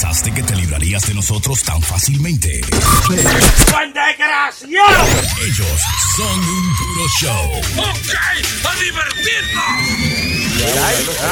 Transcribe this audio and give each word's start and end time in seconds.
pensaste 0.00 0.32
que 0.32 0.42
te 0.42 0.56
librarías 0.56 1.06
de 1.06 1.12
nosotros 1.12 1.62
tan 1.62 1.82
fácilmente? 1.82 2.62
¡Buen 3.70 3.92
desgraciado! 3.92 5.04
Ellos 5.42 5.80
son 6.16 6.38
un 6.38 6.76
puro 6.78 7.06
show. 7.20 7.52
¡Ok! 7.84 8.14
¡A 8.64 8.74
divertirnos! 8.80 10.40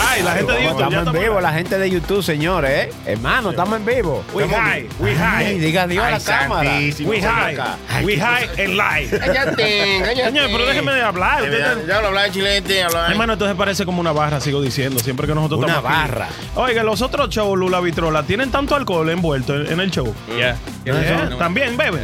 Ay, 0.08 0.22
la 0.22 0.32
gente 0.34 0.52
de 0.52 0.62
YouTube. 0.64 0.78
ya 0.80 0.86
Estamos 0.98 1.14
en 1.14 1.22
vivo, 1.22 1.40
la 1.40 1.52
gente 1.52 1.78
de 1.78 1.90
YouTube, 1.90 2.22
señores, 2.22 2.70
¿eh? 2.88 2.92
Hermano, 3.06 3.50
estamos 3.50 3.78
en 3.78 3.86
vivo. 3.86 4.24
We 4.32 4.48
high, 4.48 4.88
we 4.98 5.14
high. 5.14 5.46
Ay, 5.46 5.58
diga 5.58 5.86
Dios 5.86 6.04
a 6.04 6.10
la 6.10 6.16
Ay, 6.16 6.22
cámara. 6.24 6.78
We 7.04 7.20
high, 7.22 7.56
we 8.04 8.18
high 8.18 8.48
en 8.56 8.76
live. 8.76 9.18
Cállate, 9.18 10.00
cállate. 10.02 10.24
Señor, 10.24 10.46
pero 10.50 10.66
déjeme 10.66 10.92
de 10.92 11.02
hablar. 11.02 11.44
Ya 11.86 12.00
lo 12.00 12.08
hablaba 12.08 12.26
en 12.26 12.32
chilete, 12.32 12.82
hablaba. 12.82 13.08
Hermano, 13.08 13.32
entonces 13.34 13.56
parece 13.56 13.84
como 13.84 14.00
una 14.00 14.12
barra, 14.12 14.40
sigo 14.40 14.60
diciendo, 14.62 14.98
siempre 14.98 15.26
que 15.26 15.34
nosotros 15.34 15.58
Una 15.60 15.76
estamos 15.76 15.90
aquí. 15.90 16.00
barra. 16.00 16.28
Oiga, 16.54 16.82
los 16.82 17.02
otros 17.02 17.28
shows, 17.30 17.58
Lula 17.58 17.80
Vitrola, 17.80 18.22
tienen 18.22 18.50
tanto 18.58 18.74
alcohol 18.74 19.08
envuelto 19.08 19.54
en, 19.54 19.72
en 19.72 19.80
el 19.80 19.90
show. 19.90 20.12
Yeah. 20.36 20.56
¿Eh? 20.84 21.30
También 21.38 21.76
beben. 21.76 22.02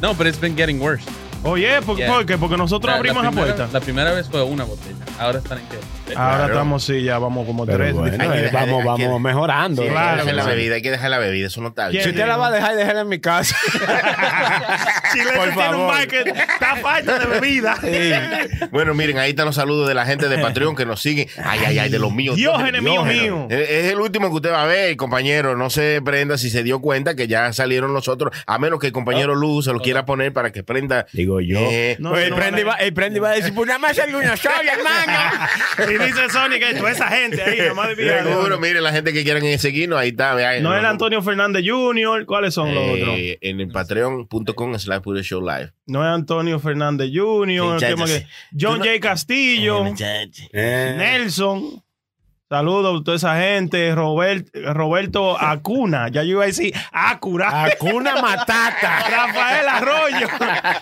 No, 0.00 0.14
but 0.14 0.26
it's 0.28 0.38
been 0.40 0.54
getting 0.56 0.80
worse. 0.80 1.04
Oye, 1.42 1.82
¿por, 1.82 1.96
Yeah. 1.96 2.06
¿por 2.12 2.24
qué? 2.24 2.38
Porque 2.38 2.56
nosotros 2.56 2.90
La- 2.92 2.98
abrimos 2.98 3.22
la 3.24 3.30
la, 3.30 3.30
primera- 3.30 3.54
puerta. 3.56 3.72
La 3.72 3.80
primera 3.80 4.12
vez 4.12 4.28
fue 4.28 4.42
una 4.42 4.62
botella. 4.64 5.04
Ahora 5.18 5.38
están 5.38 5.58
en 5.58 5.64
qué? 5.68 5.78
Ahora 6.16 6.36
Claro. 6.38 6.52
estamos, 6.54 6.84
sí, 6.84 7.02
ya 7.02 7.18
vamos 7.18 7.46
como 7.46 7.64
Pero 7.66 7.78
tres. 7.78 7.92
bueno, 7.94 8.34
eh, 8.34 8.50
vamos, 8.52 8.84
vamos 8.84 9.20
mejorando. 9.20 9.82
Sí, 9.82 9.88
hay 9.88 9.94
que 10.16 10.24
dejar 10.24 10.34
la 10.34 10.44
bebida, 10.44 10.74
hay 10.76 10.82
que 10.82 10.90
dejar 10.90 11.10
la 11.10 11.18
bebida, 11.18 11.46
eso 11.46 11.60
no 11.60 11.68
está 11.68 11.88
bien. 11.88 12.02
Si 12.04 12.10
usted 12.10 12.26
la 12.26 12.36
va 12.36 12.48
a 12.48 12.50
dejar, 12.50 12.76
déjela 12.76 13.00
en 13.00 13.08
mi 13.08 13.18
casa. 13.20 13.56
Chilete 15.12 15.36
Por 15.36 15.48
tiene 15.48 15.48
un 15.48 15.70
favor. 15.72 15.88
bar 15.88 16.06
que 16.08 16.20
está 16.20 16.76
falta 16.76 17.18
de 17.18 17.26
bebida. 17.26 17.76
Bueno, 18.70 18.94
miren, 18.94 19.18
ahí 19.18 19.30
están 19.30 19.46
los 19.46 19.54
saludos 19.56 19.88
de 19.88 19.94
la 19.94 20.04
gente 20.04 20.28
de 20.28 20.38
Patreon 20.38 20.76
que 20.76 20.84
nos 20.84 21.00
sigue. 21.00 21.28
Ay, 21.42 21.60
ay, 21.66 21.78
ay, 21.78 21.88
de 21.90 21.98
los 21.98 22.12
míos. 22.12 22.36
Diógenes 22.36 22.82
mío, 22.82 23.04
mío. 23.04 23.46
Es 23.50 23.90
el 23.92 23.98
último 24.00 24.28
que 24.28 24.34
usted 24.36 24.52
va 24.52 24.62
a 24.62 24.66
ver, 24.66 24.96
compañero. 24.96 25.56
No 25.56 25.70
se 25.70 26.00
prenda 26.04 26.36
si 26.38 26.50
se 26.50 26.62
dio 26.62 26.80
cuenta 26.80 27.14
que 27.14 27.26
ya 27.28 27.52
salieron 27.52 27.92
los 27.94 28.08
otros, 28.08 28.36
a 28.46 28.58
menos 28.58 28.78
que 28.78 28.88
el 28.88 28.92
compañero 28.92 29.34
Luz 29.34 29.64
se 29.66 29.72
lo 29.72 29.80
quiera 29.80 30.04
poner 30.04 30.32
para 30.32 30.52
que 30.52 30.62
prenda. 30.62 31.06
Digo 31.12 31.40
yo. 31.40 31.58
Eh, 31.60 31.96
No, 31.98 32.12
Oye, 32.12 32.28
no, 32.30 32.36
el 32.36 32.40
Prendi 32.42 32.62
no. 32.64 33.18
el 33.18 33.24
va 33.24 33.30
a 33.30 33.34
decir, 33.34 33.54
pues 33.54 33.66
nada 33.66 33.78
más 33.78 33.96
salió 33.96 34.18
una 34.18 34.36
sola, 34.36 34.72
hermano. 34.72 35.18
y 36.02 36.06
dice 36.06 36.28
Sony 36.30 36.58
que 36.58 36.74
toda 36.78 36.90
esa 36.90 37.08
gente 37.08 37.42
ahí, 37.42 37.60
nomás 37.68 37.96
de. 37.96 38.22
Seguro, 38.22 38.58
miren, 38.58 38.82
la 38.82 38.92
gente 38.92 39.12
que 39.12 39.24
quieran 39.24 39.42
seguirnos, 39.58 39.98
ahí 39.98 40.08
está. 40.10 40.34
vean. 40.34 40.62
No 40.62 40.72
es 40.74 40.80
el 40.80 40.86
Antonio 40.86 41.22
Fernández 41.22 41.64
Jr., 41.66 42.26
¿cuáles 42.26 42.54
son 42.54 42.74
los 42.74 42.84
otros? 42.84 43.14
Eh, 43.18 43.38
en 43.40 43.60
el 43.60 43.68
patreon.com 43.68 44.78
slash 44.78 45.00
puro 45.00 45.22
show 45.22 45.40
live. 45.40 45.72
No 45.86 46.02
es 46.02 46.08
Antonio 46.08 46.58
Fernández 46.60 47.10
Jr.. 47.14 47.78
John 48.58 48.78
no- 48.78 48.84
J. 48.84 49.00
Castillo, 49.00 49.84
Eh, 50.52 50.94
Nelson. 50.96 51.82
Saludos 52.48 53.00
a 53.00 53.04
toda 53.04 53.16
esa 53.18 53.36
gente. 53.38 53.94
Robert, 53.94 54.48
Roberto 54.72 55.36
Acuna. 55.38 56.08
Ya 56.08 56.22
yo 56.22 56.30
iba 56.30 56.44
a 56.44 56.46
decir 56.46 56.72
Acura. 56.92 57.64
Hakuna 57.64 58.22
Matata. 58.22 59.00
Rafael 59.10 59.68
Arroyo. 59.68 60.28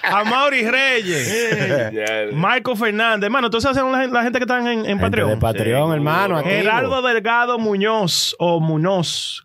Amaury 0.04 0.70
Reyes. 0.70 2.32
Michael 2.32 2.76
Fernández. 2.76 3.24
Hermano, 3.24 3.48
entonces 3.48 3.68
hacen 3.70 3.90
la, 3.90 4.06
la 4.06 4.22
gente 4.22 4.38
que 4.38 4.44
están 4.44 4.66
en, 4.68 4.86
en 4.86 5.00
Patreon. 5.00 5.30
de 5.30 5.36
Patreon, 5.38 5.92
hermano. 5.92 6.36
activo. 6.38 6.54
Gerardo 6.54 7.02
Delgado 7.02 7.58
Muñoz 7.58 8.36
o 8.38 8.60
Munoz. 8.60 9.44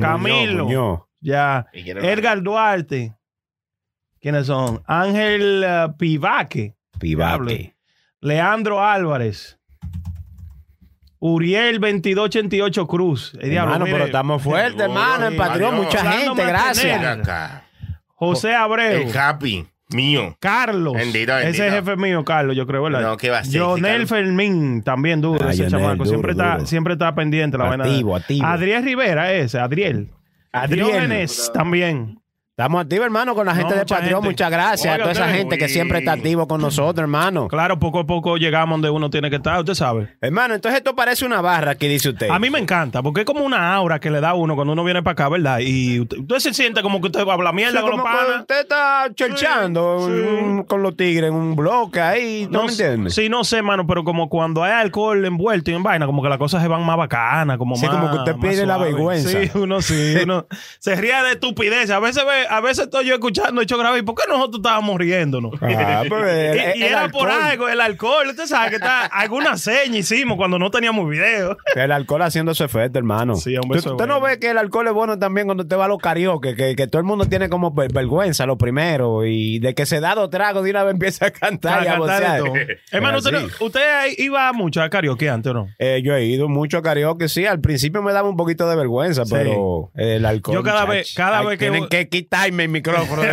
Camilo. 0.00 0.64
Muñoz. 0.64 1.00
Ya. 1.20 1.66
Edgar 1.72 2.42
Duarte. 2.42 3.14
¿Quiénes 4.20 4.46
son? 4.46 4.82
Ángel 4.86 5.62
eh, 5.64 5.86
Pivaque. 5.96 6.74
Pivaque. 6.98 7.76
Leandro 8.20 8.84
Álvarez. 8.84 9.58
Uriel 11.24 11.78
2288 11.78 12.86
Cruz. 12.88 13.38
Eh, 13.40 13.48
diablo, 13.48 13.74
Hermano, 13.74 13.84
mire. 13.84 13.94
pero 13.96 14.06
estamos 14.06 14.42
fuertes, 14.42 14.80
hermano. 14.80 15.26
En 15.28 15.36
Patreon, 15.36 15.76
mucha 15.76 15.98
Orlando 16.00 16.34
gente, 16.34 16.44
gracias. 16.46 17.18
José 18.14 18.54
Abreu. 18.56 19.02
El 19.08 19.16
happy 19.16 19.64
mío. 19.90 20.36
Carlos. 20.40 20.94
Bendito, 20.94 21.32
Ese 21.38 21.44
bendito. 21.44 21.64
es 21.64 21.72
jefe 21.74 21.96
mío, 21.96 22.24
Carlos, 22.24 22.56
yo 22.56 22.66
creo, 22.66 22.82
¿verdad? 22.82 23.02
No, 23.02 23.16
¿qué 23.16 23.30
va 23.30 23.38
a 23.38 23.44
ser, 23.44 23.60
Jonel 23.60 23.92
Carlos? 23.92 24.08
Fermín, 24.08 24.82
también 24.82 25.20
duro, 25.20 25.46
Ah, 25.46 25.52
ese 25.52 25.64
Jonel, 25.64 25.70
chamaco. 25.80 25.94
duro, 25.98 26.08
siempre, 26.08 26.32
está, 26.32 26.54
duro. 26.54 26.66
siempre 26.66 26.92
está 26.94 27.14
pendiente 27.14 27.56
la 27.56 27.64
vaina. 27.66 27.84
de- 27.84 27.90
Activo, 27.90 28.16
activo. 28.16 28.46
Adriel 28.46 28.84
Rivera, 28.84 29.32
ese, 29.32 29.58
Adriel. 29.60 30.10
Adriel. 30.52 30.86
Diógenes 30.86 31.50
también. 31.54 32.18
Estamos 32.54 32.82
activos, 32.82 33.06
hermano, 33.06 33.34
con 33.34 33.46
la 33.46 33.54
gente 33.54 33.70
No, 33.72 33.76
de 33.80 33.86
Patreon. 33.86 34.20
gente. 34.20 34.28
Muchas 34.28 34.50
gracias 34.50 34.94
a 34.94 34.98
toda 34.98 35.12
esa 35.12 35.26
gente 35.30 35.56
que 35.56 35.70
siempre 35.70 36.00
está 36.00 36.12
activo 36.12 36.46
con 36.46 36.60
nosotros, 36.60 36.98
hermano. 37.02 37.48
Claro, 37.48 37.78
poco 37.78 38.00
a 38.00 38.06
poco 38.06 38.36
llegamos 38.36 38.74
donde 38.74 38.90
uno 38.90 39.08
tiene 39.08 39.30
que 39.30 39.36
estar, 39.36 39.58
usted 39.58 39.72
sabe. 39.72 40.14
Hermano, 40.20 40.52
entonces 40.54 40.76
esto 40.76 40.94
parece 40.94 41.24
una 41.24 41.40
barra 41.40 41.76
que 41.76 41.88
dice 41.88 42.10
usted. 42.10 42.28
A 42.28 42.38
mí 42.38 42.50
me 42.50 42.58
encanta, 42.58 43.02
porque 43.02 43.20
es 43.20 43.26
como 43.26 43.42
una 43.42 43.72
aura 43.74 43.98
que 44.00 44.10
le 44.10 44.20
da 44.20 44.30
a 44.30 44.34
uno 44.34 44.54
cuando 44.54 44.74
uno 44.74 44.84
viene 44.84 45.02
para 45.02 45.12
acá, 45.12 45.30
¿verdad? 45.30 45.60
Y 45.60 46.00
usted, 46.00 46.18
usted 46.18 46.38
se 46.40 46.52
siente 46.52 46.82
como 46.82 47.00
que 47.00 47.06
usted 47.06 47.26
va 47.26 47.30
a 47.32 47.34
hablar 47.36 47.52
Sí, 47.52 47.56
mierda 47.56 47.80
con 47.80 47.90
los 47.92 48.02
panas. 48.02 48.40
usted 48.42 48.60
está 48.60 49.06
cherchando 49.14 50.06
Sí, 50.10 50.64
con 50.68 50.82
los 50.82 50.94
tigres 50.94 51.30
en 51.30 51.34
un 51.34 51.56
bloque 51.56 52.02
ahí, 52.02 52.46
¿no, 52.50 52.64
me 52.64 52.70
entiendes? 52.72 53.14
Sí, 53.14 53.30
no 53.30 53.44
sé, 53.44 53.62
mano, 53.62 53.86
pero 53.86 54.04
como 54.04 54.28
cuando 54.28 54.62
hay 54.62 54.72
alcohol 54.72 55.24
envuelto 55.24 55.70
y 55.70 55.74
en 55.74 55.82
vaina, 55.82 56.04
como 56.04 56.22
que 56.22 56.28
las 56.28 56.36
cosas 56.36 56.60
se 56.60 56.68
van 56.68 56.84
más 56.84 56.98
bacanas, 56.98 57.56
como 57.56 57.76
Sí, 57.76 57.86
más. 57.86 57.96
como 57.96 58.10
que 58.10 58.18
usted 58.18 58.36
pierde 58.36 58.66
la 58.66 58.76
vergüenza. 58.76 59.30
Sí, 59.30 59.50
uno 59.54 59.80
sí, 59.80 60.16
uno 60.22 60.46
se 60.80 60.94
ríe 60.96 61.14
de 61.22 61.30
estupidez. 61.30 61.88
A 61.90 61.98
veces 61.98 62.22
ve, 62.26 62.41
a 62.48 62.60
veces 62.60 62.84
estoy 62.84 63.06
yo 63.06 63.14
escuchando 63.14 63.60
hecho 63.60 63.78
grave, 63.78 63.98
¿y 63.98 64.02
por 64.02 64.14
qué 64.14 64.22
nosotros 64.28 64.58
estábamos 64.58 64.96
riéndonos? 64.98 65.52
Ah, 65.60 66.02
pero 66.02 66.28
el- 66.30 66.56
y 66.56 66.80
y 66.80 66.82
el 66.84 66.88
era 66.92 67.08
por 67.08 67.30
algo, 67.30 67.68
el 67.68 67.80
alcohol. 67.80 68.28
Usted 68.28 68.46
sabe 68.46 68.70
que 68.70 68.76
está, 68.76 69.04
alguna 69.12 69.56
seña 69.56 69.98
hicimos 69.98 70.36
cuando 70.36 70.58
no 70.58 70.70
teníamos 70.70 71.08
video. 71.08 71.56
El 71.74 71.92
alcohol 71.92 72.22
haciendo 72.22 72.54
su 72.54 72.64
efecto, 72.64 72.98
hermano. 72.98 73.36
Sí, 73.36 73.56
hombre, 73.56 73.78
¿Usted, 73.78 74.06
no 74.06 74.20
ve 74.20 74.38
que 74.38 74.50
el 74.50 74.58
alcohol 74.58 74.86
es 74.88 74.92
bueno 74.94 75.18
también 75.18 75.46
cuando 75.46 75.62
usted 75.62 75.76
va 75.76 75.84
a 75.86 75.88
los 75.88 75.98
karaoke, 75.98 76.54
que, 76.56 76.74
que 76.76 76.86
todo 76.86 76.98
el 77.00 77.04
mundo 77.06 77.26
tiene 77.26 77.48
como 77.48 77.70
ver- 77.72 77.92
vergüenza 77.92 78.46
lo 78.46 78.56
primero 78.58 79.24
y 79.26 79.58
de 79.58 79.74
que 79.74 79.86
se 79.86 80.00
da 80.00 80.14
dos 80.14 80.30
tragos 80.30 80.64
de 80.64 80.70
una 80.70 80.84
vez 80.84 80.92
empieza 81.02 81.26
a 81.26 81.30
cantar 81.30 81.84
y 81.84 81.88
a 81.88 81.98
cantar 81.98 82.40
y. 82.40 82.94
Hermano, 82.94 83.18
usted, 83.18 83.34
así. 83.34 83.46
no- 83.60 83.66
usted 83.66 83.80
iba 84.18 84.52
mucho 84.52 84.82
a 84.82 84.88
karaoke 84.90 85.28
antes, 85.28 85.50
¿o 85.50 85.54
no? 85.54 85.68
Eh, 85.78 86.00
yo 86.04 86.14
he 86.14 86.24
ido 86.24 86.48
mucho 86.48 86.78
a 86.78 86.82
karaoke, 86.82 87.28
sí. 87.28 87.46
Al 87.46 87.60
principio 87.60 88.02
me 88.02 88.12
daba 88.12 88.28
un 88.28 88.36
poquito 88.36 88.68
de 88.68 88.76
vergüenza, 88.76 89.24
Sí. 89.24 89.30
pero 89.32 89.90
el 89.94 90.24
alcohol. 90.24 90.56
Yo 90.56 90.62
cada 90.62 90.80
muchacho. 90.86 90.92
vez- 90.98 91.14
cada 91.14 91.42
vez 91.42 91.58
que 91.58 91.70
Tienen 91.70 91.88
que 91.88 92.08
quitarme 92.32 92.62
el 92.64 92.68
micrófono. 92.70 93.22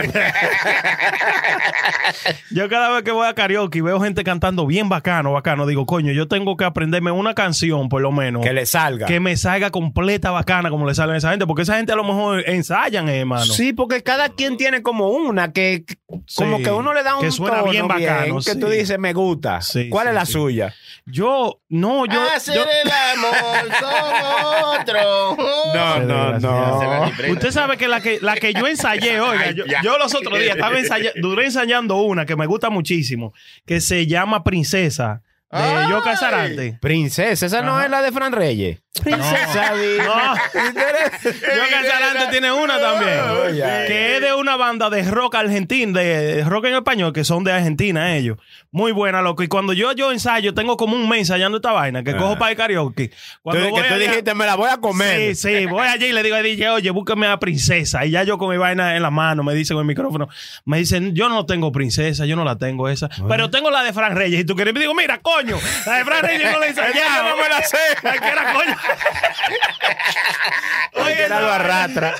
Yo 2.52 2.68
cada 2.70 2.90
vez 2.90 3.04
que 3.04 3.12
voy 3.12 3.28
a 3.28 3.34
karaoke 3.34 3.78
y 3.78 3.82
veo 3.82 4.00
gente 4.02 4.24
cantando 4.24 4.66
bien 4.66 4.90
bacano, 4.90 5.32
bacano, 5.34 5.66
digo, 5.68 5.86
coño, 5.86 6.12
yo 6.12 6.28
tengo 6.28 6.58
que 6.58 6.66
aprenderme 6.66 7.12
una 7.12 7.34
canción, 7.36 7.88
por 7.90 8.02
lo 8.02 8.12
menos. 8.12 8.44
que 8.44 8.52
le 8.54 8.66
salga. 8.66 9.06
que 9.06 9.20
me 9.20 9.38
salga 9.38 9.70
completa 9.70 10.32
bacana 10.32 10.70
como 10.70 10.88
le 10.88 10.96
salen 10.96 11.16
a 11.16 11.18
esa 11.20 11.30
gente, 11.32 11.46
porque 11.46 11.62
esa 11.64 11.78
gente 11.78 11.92
a 11.94 11.96
lo 11.96 12.04
mejor 12.04 12.44
ensayan, 12.48 13.08
eh, 13.10 13.20
hermano. 13.20 13.46
Sí, 13.46 13.74
porque 13.74 14.02
cada 14.04 14.30
quien 14.30 14.58
tiene 14.58 14.82
como 14.82 15.10
una 15.10 15.54
que 15.54 15.84
que- 15.86 15.98
como 16.36 16.58
Sí, 16.58 16.64
que 16.64 16.72
uno 16.72 16.94
le 16.94 17.04
da 17.04 17.16
un 17.16 17.22
que 17.22 17.32
suena 17.32 17.60
tono 17.60 17.72
bien 17.72 17.88
bacano, 17.88 18.38
que 18.38 18.54
sí. 18.54 18.60
tú 18.60 18.68
dices 18.70 18.98
me 19.00 19.14
gusta. 19.14 19.62
Sí, 19.62 19.90
¿Cuál 19.90 20.06
sí, 20.08 20.10
es 20.10 20.16
la 20.16 20.26
sí. 20.26 20.32
suya? 20.34 20.74
Yo, 21.06 21.60
no, 21.70 22.06
yo. 22.06 22.20
Hacer 22.36 22.56
yo- 22.56 22.64
el 22.64 22.92
amor 22.92 23.78
son 23.80 24.80
otro. 24.82 25.38
No, 25.74 26.00
no, 26.00 26.40
no. 26.40 27.12
Usted 27.32 27.52
sabe 27.52 27.78
que 27.78 27.88
la 27.88 28.02
que 28.02 28.20
la 28.22 28.36
que 28.36 28.54
yo 28.54 28.68
ensayé, 28.68 28.89
oiga, 29.20 29.44
Ay, 29.46 29.56
yo, 29.84 29.98
los 29.98 30.14
otros 30.16 30.40
días 30.40 30.56
estaba 30.56 30.78
ensayando, 30.80 31.20
duré 31.22 31.46
ensayando 31.46 31.98
una 31.98 32.26
que 32.26 32.36
me 32.36 32.46
gusta 32.46 32.70
muchísimo, 32.70 33.34
que 33.66 33.82
se 33.82 34.08
llama 34.08 34.44
Princesa, 34.44 35.22
de 35.52 35.58
Ay. 35.60 35.90
Yoka 35.90 36.16
Sarante. 36.16 36.78
Princesa, 36.82 37.46
esa 37.46 37.62
no 37.62 37.76
Ajá. 37.76 37.86
es 37.86 37.92
la 37.92 38.02
de 38.02 38.12
Fran 38.12 38.32
Reyes. 38.32 38.80
Princesa, 39.04 39.72
No, 39.72 40.36
Yoka 40.36 41.84
Sarante 41.88 42.28
tiene 42.32 42.52
una 42.52 42.80
también, 42.80 43.56
que 43.88 44.16
es 44.16 44.22
de 44.22 44.34
una 44.34 44.56
banda 44.58 44.90
de 44.90 45.04
rock 45.04 45.36
argentino, 45.36 45.98
de 45.98 46.44
rock 46.44 46.66
en 46.66 46.76
español, 46.76 47.14
que 47.14 47.24
son 47.24 47.44
de 47.44 47.54
Argentina 47.54 48.16
ellos. 48.16 48.38
Muy 48.72 48.92
buena, 48.92 49.22
loco. 49.22 49.42
Y 49.44 49.48
cuando 49.48 49.74
yo, 49.74 49.94
yo 49.94 50.12
ensayo, 50.12 50.54
tengo 50.54 50.76
como 50.76 50.96
un 50.96 51.08
mes 51.08 51.20
ensayando 51.20 51.58
esta 51.58 51.72
vaina, 51.72 52.04
que 52.04 52.16
cojo 52.16 52.38
para 52.38 52.52
el 52.52 52.58
karaoke. 52.58 53.10
Tú, 53.10 53.16
Cuando 53.44 53.64
que 53.66 53.70
voy 53.72 53.82
tú 53.82 53.94
allá- 53.94 53.98
dijiste, 54.10 54.34
me 54.36 54.46
la 54.46 54.56
voy 54.56 54.70
a 54.70 54.78
comer. 54.78 55.36
Sí, 55.36 55.50
sí, 55.60 55.66
voy 55.66 55.88
allí 55.88 56.08
y 56.08 56.12
le 56.12 56.22
digo 56.24 56.36
a 56.36 56.42
DJ, 56.42 56.70
oye, 56.72 56.90
búscame 56.92 57.28
a 57.28 57.38
princesa. 57.40 58.06
Y 58.06 58.12
ya 58.12 58.24
yo 58.24 58.38
con 58.38 58.50
mi 58.50 58.58
vaina 58.58 58.96
en 58.96 59.02
la 59.02 59.12
mano, 59.12 59.44
me 59.44 59.54
dicen 59.54 59.76
con 59.76 59.84
el 59.84 59.88
micrófono, 59.88 60.28
me 60.66 60.78
dicen, 60.78 61.16
yo 61.16 61.30
no 61.30 61.46
tengo 61.46 61.72
princesa, 61.72 62.26
yo 62.26 62.36
no 62.36 62.44
la 62.44 62.58
tengo 62.58 62.90
esa, 62.90 63.10
pero 63.28 63.50
tengo 63.50 63.72
la 63.72 63.84
de 63.84 63.94
Fran 63.94 64.16
Reyes. 64.16 64.42
Y 64.42 64.46
tú 64.46 64.56
quieres, 64.56 64.74
me 64.74 64.80
digo, 64.82 64.94
mira, 64.94 65.20
coño, 65.20 65.58
la 65.86 65.98
de 65.98 66.06
Fran 66.06 66.24
Reyes 66.24 66.52
no 66.52 66.60
la 66.60 66.68
ensayaba. 66.68 67.30
no 67.30 67.38
me 67.38 67.50
la 67.50 67.62
sé. 67.64 67.78
Ay, 68.04 68.20
que 68.20 68.28
era 68.28 68.54
coño. 68.54 68.76
Oye, 70.94 71.14
Oye, 71.14 71.30
lo 71.30 71.40
no, 71.40 71.48
arrastra. 71.52 72.14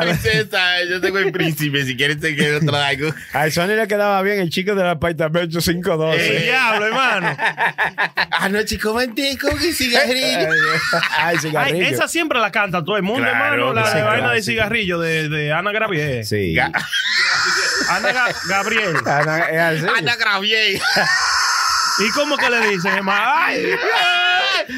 Princesa, 0.00 0.84
yo 0.88 1.00
tengo 1.00 1.18
el 1.18 1.32
príncipe, 1.32 1.84
si 1.84 1.96
quieres 1.96 2.20
te 2.20 2.34
quiero 2.34 2.60
traigo. 2.60 3.12
A 3.32 3.50
Sony 3.50 3.68
le 3.76 3.86
quedaba 3.88 4.20
bien 4.22 4.40
el 4.40 4.50
chico 4.50 4.74
del 4.74 4.86
apartamento 4.88 5.58
512. 5.60 6.36
el 6.36 6.42
diablo, 6.44 6.86
hermano. 6.86 7.36
Anoche 8.30 8.78
comenté 8.78 9.36
con 9.38 9.52
el 9.52 9.74
cigarrillo. 9.74 10.48
Ay, 10.92 11.00
Ay, 11.18 11.38
cigarrillo. 11.38 11.86
esa 11.86 12.08
siempre 12.08 12.38
la 12.40 12.50
canta 12.50 12.82
todo 12.84 12.96
el 12.96 13.02
mundo, 13.02 13.22
Claro, 13.28 13.70
hermano. 13.70 13.74
La 13.74 13.94
de 13.94 14.02
vaina 14.02 14.32
de 14.32 14.42
cigarrillo 14.42 14.98
de, 14.98 15.28
de 15.28 15.52
Ana 15.52 15.72
Gravier. 15.72 16.24
Sí. 16.24 16.54
Ga- 16.54 16.72
Ana 17.90 18.12
Ga- 18.12 18.34
Gabriel. 18.48 18.96
Ana. 19.06 19.46
Ana 19.96 20.16
Gravier. 20.16 20.80
¿Y 21.98 22.10
cómo 22.10 22.36
que 22.36 22.50
le 22.50 22.68
dicen, 22.68 22.92
hermano? 22.94 23.32
Ay, 23.36 23.74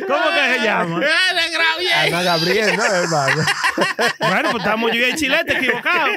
¿Cómo 0.07 0.25
que 0.35 0.55
se 0.59 0.65
llama? 0.65 0.97
Ana 1.31 1.43
Gravier. 1.53 2.15
Ana 2.15 2.23
Gabriel, 2.23 2.77
¿no, 2.77 2.85
hermano? 2.85 3.43
Bueno, 4.19 4.51
pues 4.53 4.65
estamos 4.65 4.93
yo 4.93 4.99
y 5.01 5.05
el 5.05 5.15
chilete 5.17 5.57
equivocado. 5.57 6.13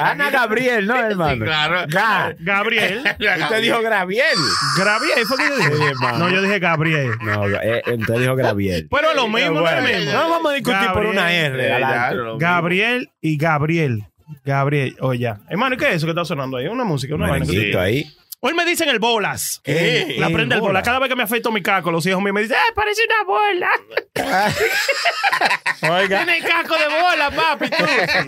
Ana 0.00 0.30
Gabriel, 0.30 0.86
¿no, 0.86 0.96
hermano? 0.96 1.44
claro. 1.44 1.84
Ga. 1.88 2.34
Gabriel. 2.38 3.02
Usted 3.06 3.62
dijo 3.62 3.80
Gabriel. 3.82 4.38
Gabriel, 4.76 5.26
¿fue 5.26 5.36
que 5.38 5.48
yo 5.48 5.56
dije? 5.56 5.70
Sí, 5.76 5.94
no, 6.18 6.28
yo 6.30 6.42
dije 6.42 6.58
Gabriel. 6.58 7.12
No, 7.22 7.46
eh, 7.48 7.82
usted 7.98 8.14
dijo 8.20 8.36
Gabriel. 8.36 8.88
Pero 8.90 9.14
lo 9.14 9.28
mismo, 9.28 9.60
no 9.60 9.68
es 9.68 9.76
lo 9.76 9.82
Bueno, 9.82 9.98
mismo. 9.98 10.12
no 10.12 10.30
vamos 10.30 10.52
a 10.52 10.54
discutir 10.54 10.92
por 10.92 11.06
una. 11.06 11.32
R. 11.32 11.66
Eh, 11.66 11.72
adelante. 11.72 12.16
Gabriel 12.38 13.10
y 13.20 13.36
Gabriel. 13.36 14.04
Gabriel, 14.44 14.94
oye, 15.00 15.20
ya. 15.20 15.38
Hermano, 15.48 15.74
¿y 15.74 15.78
qué 15.78 15.88
es 15.88 15.94
eso 15.96 16.06
que 16.06 16.10
está 16.10 16.24
sonando 16.24 16.56
ahí? 16.58 16.66
Una 16.68 16.84
música, 16.84 17.14
una 17.14 17.28
vaina. 17.28 17.46
ahí. 17.80 18.06
Hoy 18.40 18.54
me 18.54 18.64
dicen 18.64 18.88
el 18.88 19.00
bolas. 19.00 19.60
¿Qué? 19.64 20.14
La 20.18 20.28
El 20.28 20.32
prende 20.32 20.54
el 20.54 20.60
bola. 20.60 20.70
bolas. 20.74 20.84
Cada 20.84 21.00
vez 21.00 21.08
que 21.08 21.16
me 21.16 21.24
afeito 21.24 21.50
mi 21.50 21.60
caco, 21.60 21.90
los 21.90 22.06
hijos 22.06 22.22
míos 22.22 22.34
me 22.34 22.42
dicen, 22.42 22.56
¡eh, 22.56 22.72
parece 22.72 23.02
una 23.04 23.24
bola! 23.24 23.70
Oiga. 26.00 26.24
Tiene 26.24 26.40
caco 26.46 26.74
de 26.76 26.86
bola, 26.86 27.30
papi, 27.34 27.68
tú. 27.70 27.84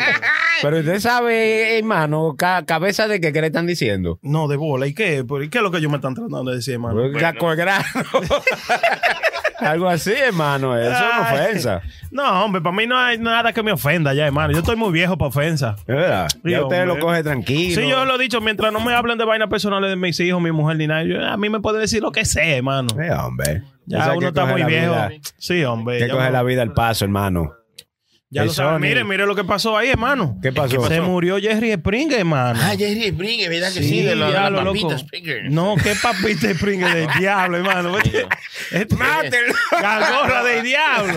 Pero 0.62 0.78
usted 0.80 0.98
sabe, 0.98 1.78
hermano, 1.78 2.34
ca- 2.36 2.64
cabeza 2.66 3.06
de 3.06 3.20
qué 3.20 3.32
que 3.32 3.40
le 3.40 3.46
están 3.48 3.66
diciendo. 3.68 4.18
No, 4.22 4.48
de 4.48 4.56
bola. 4.56 4.88
¿Y 4.88 4.94
qué? 4.94 5.22
¿Por- 5.24 5.44
¿Y 5.44 5.48
qué 5.48 5.58
es 5.58 5.62
lo 5.64 5.70
que 5.70 5.78
ellos 5.78 5.90
me 5.92 5.98
están 5.98 6.14
tratando 6.14 6.50
de 6.50 6.56
decir, 6.56 6.74
hermano? 6.74 7.02
Caco 7.18 7.50
de 7.50 7.56
grano. 7.56 7.84
Algo 9.60 9.88
así, 9.88 10.12
hermano. 10.12 10.76
Eso 10.76 10.90
es 10.90 10.98
una 11.00 11.22
ofensa. 11.32 11.82
No, 12.10 12.44
hombre, 12.44 12.60
para 12.60 12.74
mí 12.76 12.86
no 12.86 12.98
hay 12.98 13.18
nada 13.18 13.52
que 13.52 13.62
me 13.62 13.72
ofenda 13.72 14.12
ya, 14.14 14.26
hermano. 14.26 14.52
Yo 14.52 14.58
estoy 14.58 14.76
muy 14.76 14.90
viejo 14.92 15.16
para 15.16 15.28
ofensa. 15.28 15.76
Es 15.80 15.86
verdad. 15.86 16.28
Sí, 16.30 16.38
Ya 16.50 16.62
usted 16.62 16.82
hombre. 16.82 16.86
lo 16.86 16.98
coge 16.98 17.22
tranquilo. 17.22 17.80
Sí, 17.80 17.88
yo 17.88 18.04
lo 18.04 18.14
he 18.16 18.18
dicho, 18.18 18.40
mientras 18.40 18.72
no 18.72 18.80
me 18.80 18.92
hablen 18.94 19.18
de 19.18 19.24
vainas 19.24 19.48
personales 19.48 19.90
de 19.90 19.96
mis 19.96 20.18
hijos, 20.20 20.40
mi 20.40 20.52
mujer 20.52 20.76
ni 20.76 20.86
nada, 20.86 21.02
yo- 21.04 21.24
a 21.24 21.36
mí 21.36 21.48
me 21.48 21.60
puede 21.60 21.78
decir 21.80 22.02
lo 22.02 22.12
que 22.12 22.24
sea, 22.24 22.56
hermano. 22.56 22.88
Eh, 23.00 23.10
hombre. 23.12 23.62
Ya 23.86 24.12
uno 24.14 24.28
está 24.28 24.44
muy 24.46 24.60
la 24.60 24.66
viejo. 24.66 24.92
vida- 24.92 25.10
Sí, 25.38 25.64
hombre. 25.64 25.98
que 25.98 26.06
ya 26.06 26.12
coge 26.14 26.24
uno- 26.24 26.32
la 26.32 26.42
vida 26.42 26.62
al 26.62 26.72
paso, 26.72 27.04
hermano. 27.04 27.52
Ya 28.32 28.44
lo 28.44 28.50
Hey, 28.50 28.55
sabe. 28.55 28.75
Sony. 28.77 28.81
Mire, 28.81 29.03
mire 29.05 29.27
lo 29.27 29.35
que 29.35 29.43
pasó 29.43 29.77
ahí, 29.77 29.88
hermano. 29.88 30.38
¿Qué 30.41 30.53
pasó? 30.53 30.87
Se 30.87 31.00
murió 31.00 31.38
Jerry 31.38 31.73
Springer, 31.73 32.21
hermano. 32.21 32.61
Ah, 32.62 32.75
Jerry 32.79 33.09
Springer, 33.09 33.50
¿verdad 33.50 33.73
que 33.73 33.82
sí? 33.82 34.03
de 34.03 34.15
la, 34.15 34.27
de 34.27 34.32
la 34.32 34.38
diablo, 34.50 34.65
papita 34.67 34.87
loco. 34.87 34.99
Springer. 34.99 35.50
No, 35.50 35.75
qué 35.82 35.94
papita 36.00 36.55
Springer 36.55 36.94
del 36.94 37.09
diablo, 37.19 37.56
hermano. 37.56 37.93
Mátelo. 38.99 39.55
Gargorra 39.73 40.44
del 40.44 40.62
diablo. 40.71 41.15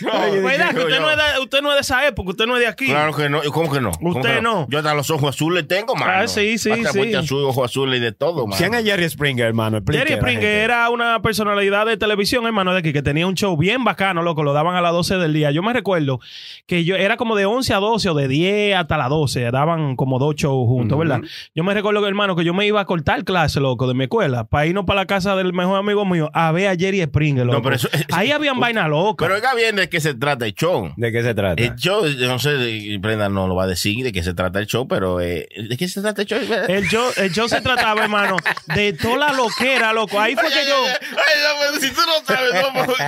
No, 0.00 0.42
¿Verdad 0.42 0.70
que 0.70 0.80
usted 0.80 1.00
no, 1.00 1.10
es 1.10 1.16
de, 1.16 1.40
usted 1.42 1.60
no 1.60 1.68
es 1.70 1.74
de 1.76 1.80
esa 1.82 2.06
época? 2.06 2.30
Usted 2.30 2.46
no 2.46 2.54
es 2.56 2.60
de 2.60 2.66
aquí. 2.66 2.86
Claro 2.86 3.14
que 3.14 3.28
no. 3.28 3.44
¿Y 3.44 3.48
¿Cómo 3.50 3.70
que 3.70 3.80
no? 3.82 3.92
¿Cómo 3.92 4.16
Usted 4.16 4.36
que 4.36 4.40
no. 4.42 4.66
Yo 4.70 4.78
hasta 4.78 4.94
los 4.94 5.10
ojos 5.10 5.34
azules 5.34 5.68
tengo, 5.68 5.94
mano. 5.94 6.12
Ah, 6.14 6.26
sí, 6.28 6.56
sí, 6.56 6.70
hasta 6.70 6.92
sí. 6.92 7.14
azul, 7.14 7.44
ojos 7.44 7.70
azules 7.70 7.98
y 8.00 8.02
de 8.02 8.12
todo, 8.12 8.46
mano. 8.46 8.56
¿Quién 8.56 8.72
es 8.72 8.84
Jerry 8.84 9.06
Springer, 9.10 9.48
hermano? 9.48 9.76
Explique 9.76 9.98
Jerry 9.98 10.14
la 10.14 10.20
Springer 10.20 10.44
era 10.50 10.88
una 10.88 11.20
personalidad 11.20 11.84
de 11.84 11.98
televisión, 11.98 12.46
hermano, 12.46 12.72
de 12.72 12.78
aquí, 12.78 12.94
que 12.94 13.02
tenía 13.02 13.26
un 13.26 13.34
show 13.34 13.54
bien 13.54 13.84
bacano, 13.84 14.22
loco, 14.22 14.42
lo 14.42 14.54
daban 14.54 14.76
a 14.76 14.80
las 14.80 14.92
12 14.92 15.16
del 15.18 15.34
día. 15.34 15.50
Yo 15.50 15.62
me 15.62 15.74
recuerdo 15.74 16.20
que 16.66 16.84
yo 16.84 16.96
era 16.96 17.16
como 17.16 17.36
de 17.36 17.46
11 17.46 17.74
a 17.74 17.78
12 17.78 18.08
o 18.10 18.14
de 18.14 18.28
10 18.28 18.76
hasta 18.76 18.96
las 18.96 19.08
12, 19.08 19.50
daban 19.50 19.96
como 19.96 20.18
dos 20.18 20.34
shows 20.36 20.66
juntos, 20.66 20.98
¿verdad? 20.98 21.20
Yo 21.54 21.64
me 21.64 21.74
recuerdo, 21.74 22.06
hermano, 22.06 22.36
que 22.36 22.44
yo 22.44 22.54
me 22.54 22.66
iba 22.66 22.80
a 22.80 22.84
cortar 22.84 23.24
clase, 23.24 23.60
loco, 23.60 23.86
de 23.88 23.94
mi 23.94 24.04
escuela, 24.04 24.44
para 24.44 24.66
irnos 24.66 24.84
para 24.84 25.00
la 25.02 25.06
casa 25.06 25.36
del 25.36 25.52
mejor 25.52 25.78
amigo 25.78 26.04
mío 26.04 26.30
a 26.34 26.50
ver 26.52 26.68
a 26.68 26.76
Jerry 26.76 27.02
Springer, 27.02 27.46
loco. 27.46 27.58
No, 27.58 27.62
pero 27.62 27.76
eso- 27.76 27.88
Ahí 28.12 28.30
habían 28.30 28.58
vainas 28.60 28.88
locas. 28.88 29.26
Pero 29.26 29.34
oiga 29.36 29.54
bien 29.54 29.76
de 29.76 29.88
qué 29.88 30.00
se 30.00 30.14
trata 30.14 30.46
el 30.46 30.54
show. 30.54 30.92
¿De 30.96 31.12
qué 31.12 31.22
se 31.22 31.34
trata? 31.34 31.62
El 31.62 31.74
show, 31.76 32.06
yo 32.06 32.28
no 32.28 32.38
sé, 32.38 32.96
Brenda 32.98 33.28
no 33.28 33.46
lo 33.46 33.54
va 33.54 33.64
a 33.64 33.66
decir 33.66 34.02
de 34.04 34.12
qué 34.12 34.22
se 34.22 34.34
trata 34.34 34.58
el 34.58 34.66
show, 34.66 34.86
pero 34.88 35.20
eh, 35.20 35.48
¿de 35.68 35.76
qué 35.76 35.88
se 35.88 36.00
trata 36.00 36.22
el 36.22 36.28
show? 36.28 36.38
El 36.68 36.84
show, 36.88 37.04
el 37.16 37.32
show 37.32 37.48
se 37.48 37.60
trataba, 37.60 38.02
hermano, 38.04 38.36
de 38.74 38.92
toda 38.92 39.16
la 39.18 39.32
loquera, 39.32 39.92
loco. 39.92 40.18
Ahí 40.20 40.34
fue 40.34 40.48
que 40.48 40.66
yo... 40.68 40.74
Ay, 40.86 41.72
no, 41.74 41.80
si 41.80 41.88
tú 41.90 42.00
no 42.06 42.24
sabes, 42.24 42.50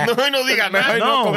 no, 0.07 0.15
no, 0.15 0.29
no 0.29 0.47
digas 0.47 0.71
nada. 0.71 0.97
no, 0.97 1.31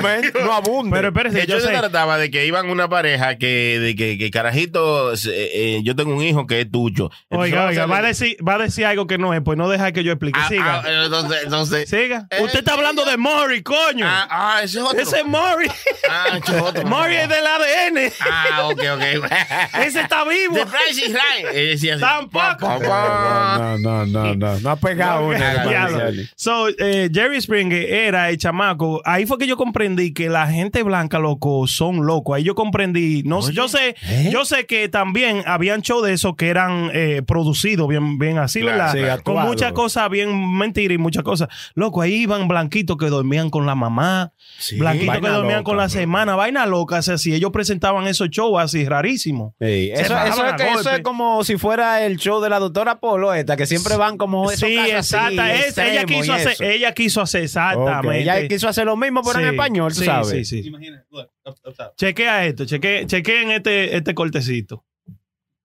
no 0.44 0.52
abunde. 0.52 0.90
Pero 0.94 1.08
espérese, 1.08 1.40
El 1.42 1.46
yo 1.46 1.60
se 1.72 1.78
trataba 1.78 2.18
de 2.18 2.30
que 2.30 2.46
iban 2.46 2.70
una 2.70 2.88
pareja 2.88 3.36
que, 3.38 3.78
de 3.80 3.94
que, 3.96 4.18
que 4.18 4.30
carajito, 4.30 5.12
eh, 5.14 5.16
eh, 5.26 5.80
yo 5.82 5.94
tengo 5.96 6.14
un 6.14 6.22
hijo 6.22 6.46
que 6.46 6.60
es 6.60 6.70
tuyo. 6.70 7.10
Entonces, 7.30 7.52
Oiga, 7.52 7.66
oiga, 7.66 7.82
a 7.84 7.86
va 7.86 7.98
a, 7.98 8.02
decir, 8.02 8.36
va 8.46 8.54
a 8.54 8.58
decir 8.58 8.84
algo 8.86 9.06
que 9.06 9.18
no 9.18 9.34
es, 9.34 9.40
pues 9.42 9.56
no 9.58 9.68
deja 9.68 9.92
que 9.92 10.04
yo 10.04 10.12
explique. 10.12 10.38
Ah, 10.42 10.48
Siga. 10.48 10.82
ah, 10.84 11.04
entonces, 11.04 11.40
entonces. 11.44 11.88
Siga. 11.88 12.26
Eh, 12.30 12.42
Usted 12.42 12.60
está 12.60 12.74
hablando 12.74 13.04
de 13.04 13.16
Maury, 13.16 13.62
coño. 13.62 14.06
Ah, 14.06 14.28
ah, 14.30 14.60
ese 14.62 14.78
es 14.78 14.84
otro. 14.84 15.00
Ese 15.00 15.20
es 15.20 15.26
Maury. 15.26 15.68
Ah, 16.10 16.38
ese 16.38 16.56
es 16.56 16.62
otro. 16.62 16.84
Maury 16.86 17.16
es 17.16 17.28
del 17.28 17.46
ADN. 17.46 18.12
Ah, 18.20 18.68
ok, 18.68 18.82
ok. 18.94 19.32
Ese 19.86 20.00
está 20.00 20.24
vivo. 20.24 20.54
The 20.54 20.66
price 20.66 21.06
is 21.06 21.12
right. 21.14 22.00
Tampoco. 22.00 22.68
No, 22.78 23.78
no, 23.78 24.06
no, 24.06 24.34
no. 24.34 24.60
No 24.60 24.70
ha 24.70 24.76
pegado 24.76 25.20
No, 25.20 25.28
una. 25.28 26.10
So, 26.36 26.68
eh, 26.68 27.10
Jerry 27.12 27.40
Springer 27.40 27.82
era 27.90 28.30
el 28.30 28.38
chamaco. 28.38 29.00
Ahí 29.04 29.26
fue 29.26 29.38
que 29.38 29.46
yo 29.46 29.56
comprendí 29.56 30.12
que 30.12 30.28
la 30.28 30.46
gente 30.46 30.82
blanca, 30.82 31.18
loco, 31.18 31.57
son 31.66 32.06
locos. 32.06 32.36
Ahí 32.36 32.44
yo 32.44 32.54
comprendí. 32.54 33.22
No, 33.24 33.42
sé, 33.42 33.52
yo 33.52 33.68
sé, 33.68 33.96
¿eh? 34.02 34.30
yo 34.32 34.44
sé 34.44 34.66
que 34.66 34.88
también 34.88 35.42
habían 35.46 35.80
shows 35.82 36.06
de 36.06 36.12
esos 36.12 36.36
que 36.36 36.48
eran 36.48 36.90
eh, 36.94 37.22
producidos 37.26 37.88
bien, 37.88 38.18
bien 38.18 38.38
así, 38.38 38.60
Claro, 38.60 38.94
¿verdad? 38.94 39.16
sí, 39.18 39.22
Con 39.24 39.42
muchas 39.42 39.72
cosas 39.72 40.08
bien 40.10 40.56
mentiras 40.56 40.94
y 40.94 40.98
muchas 40.98 41.22
cosas. 41.24 41.48
Loco, 41.74 42.02
ahí 42.02 42.14
iban 42.14 42.48
blanquitos 42.48 42.96
que 42.96 43.06
dormían 43.06 43.50
con 43.50 43.66
la 43.66 43.74
mamá, 43.74 44.32
blanquitos 44.78 45.16
que 45.20 45.28
dormían 45.28 45.58
loca, 45.58 45.64
con 45.64 45.76
la 45.76 45.84
bro. 45.84 45.90
semana, 45.90 46.36
vaina 46.36 46.66
loca. 46.66 46.98
O 46.98 47.02
sea, 47.02 47.18
si 47.18 47.34
ellos 47.34 47.50
presentaban 47.52 48.06
esos 48.06 48.28
shows 48.30 48.60
así 48.62 48.84
rarísimos. 48.86 49.54
Sí, 49.60 49.90
Eso, 49.92 50.02
eso 50.02 50.14
es 50.46 50.52
a 50.52 50.56
que- 50.56 50.62
eso 50.64 50.74
golpe. 50.74 50.94
es 50.96 51.00
como 51.02 51.44
si 51.44 51.56
fuera 51.56 52.04
el 52.04 52.16
show 52.18 52.40
de 52.40 52.48
la 52.50 52.58
doctora 52.58 53.00
Polo 53.00 53.32
esta, 53.34 53.56
que 53.56 53.66
siempre 53.66 53.96
van 53.96 54.16
como 54.16 54.50
esos 54.50 54.68
Sí, 54.68 54.76
casos 54.76 54.92
exacta. 54.92 55.44
así, 55.46 55.62
Es- 55.68 55.78
ella 55.78 56.04
quiso 56.04 56.32
hacer, 56.32 56.52
eso. 56.52 56.64
ella 56.64 56.92
quiso 56.92 57.20
hacer 57.22 57.42
exactamente. 57.44 58.20
Ella 58.22 58.48
quiso 58.48 58.68
hacer 58.68 58.86
lo 58.86 58.96
mismo, 58.96 59.22
pero 59.22 59.38
en 59.40 59.44
Sí, 59.46 59.50
español, 59.50 59.92
tú 59.92 60.00
sí, 60.00 60.04
sabes. 60.06 60.48
Sí, 60.48 60.62
sí. 60.62 60.70
Look, 61.10 61.28
top. 61.42 61.47
Chequea 61.96 62.46
esto, 62.46 62.64
cheque, 62.66 63.04
chequeen 63.06 63.50
este, 63.50 63.96
este 63.96 64.14
cortecito. 64.14 64.84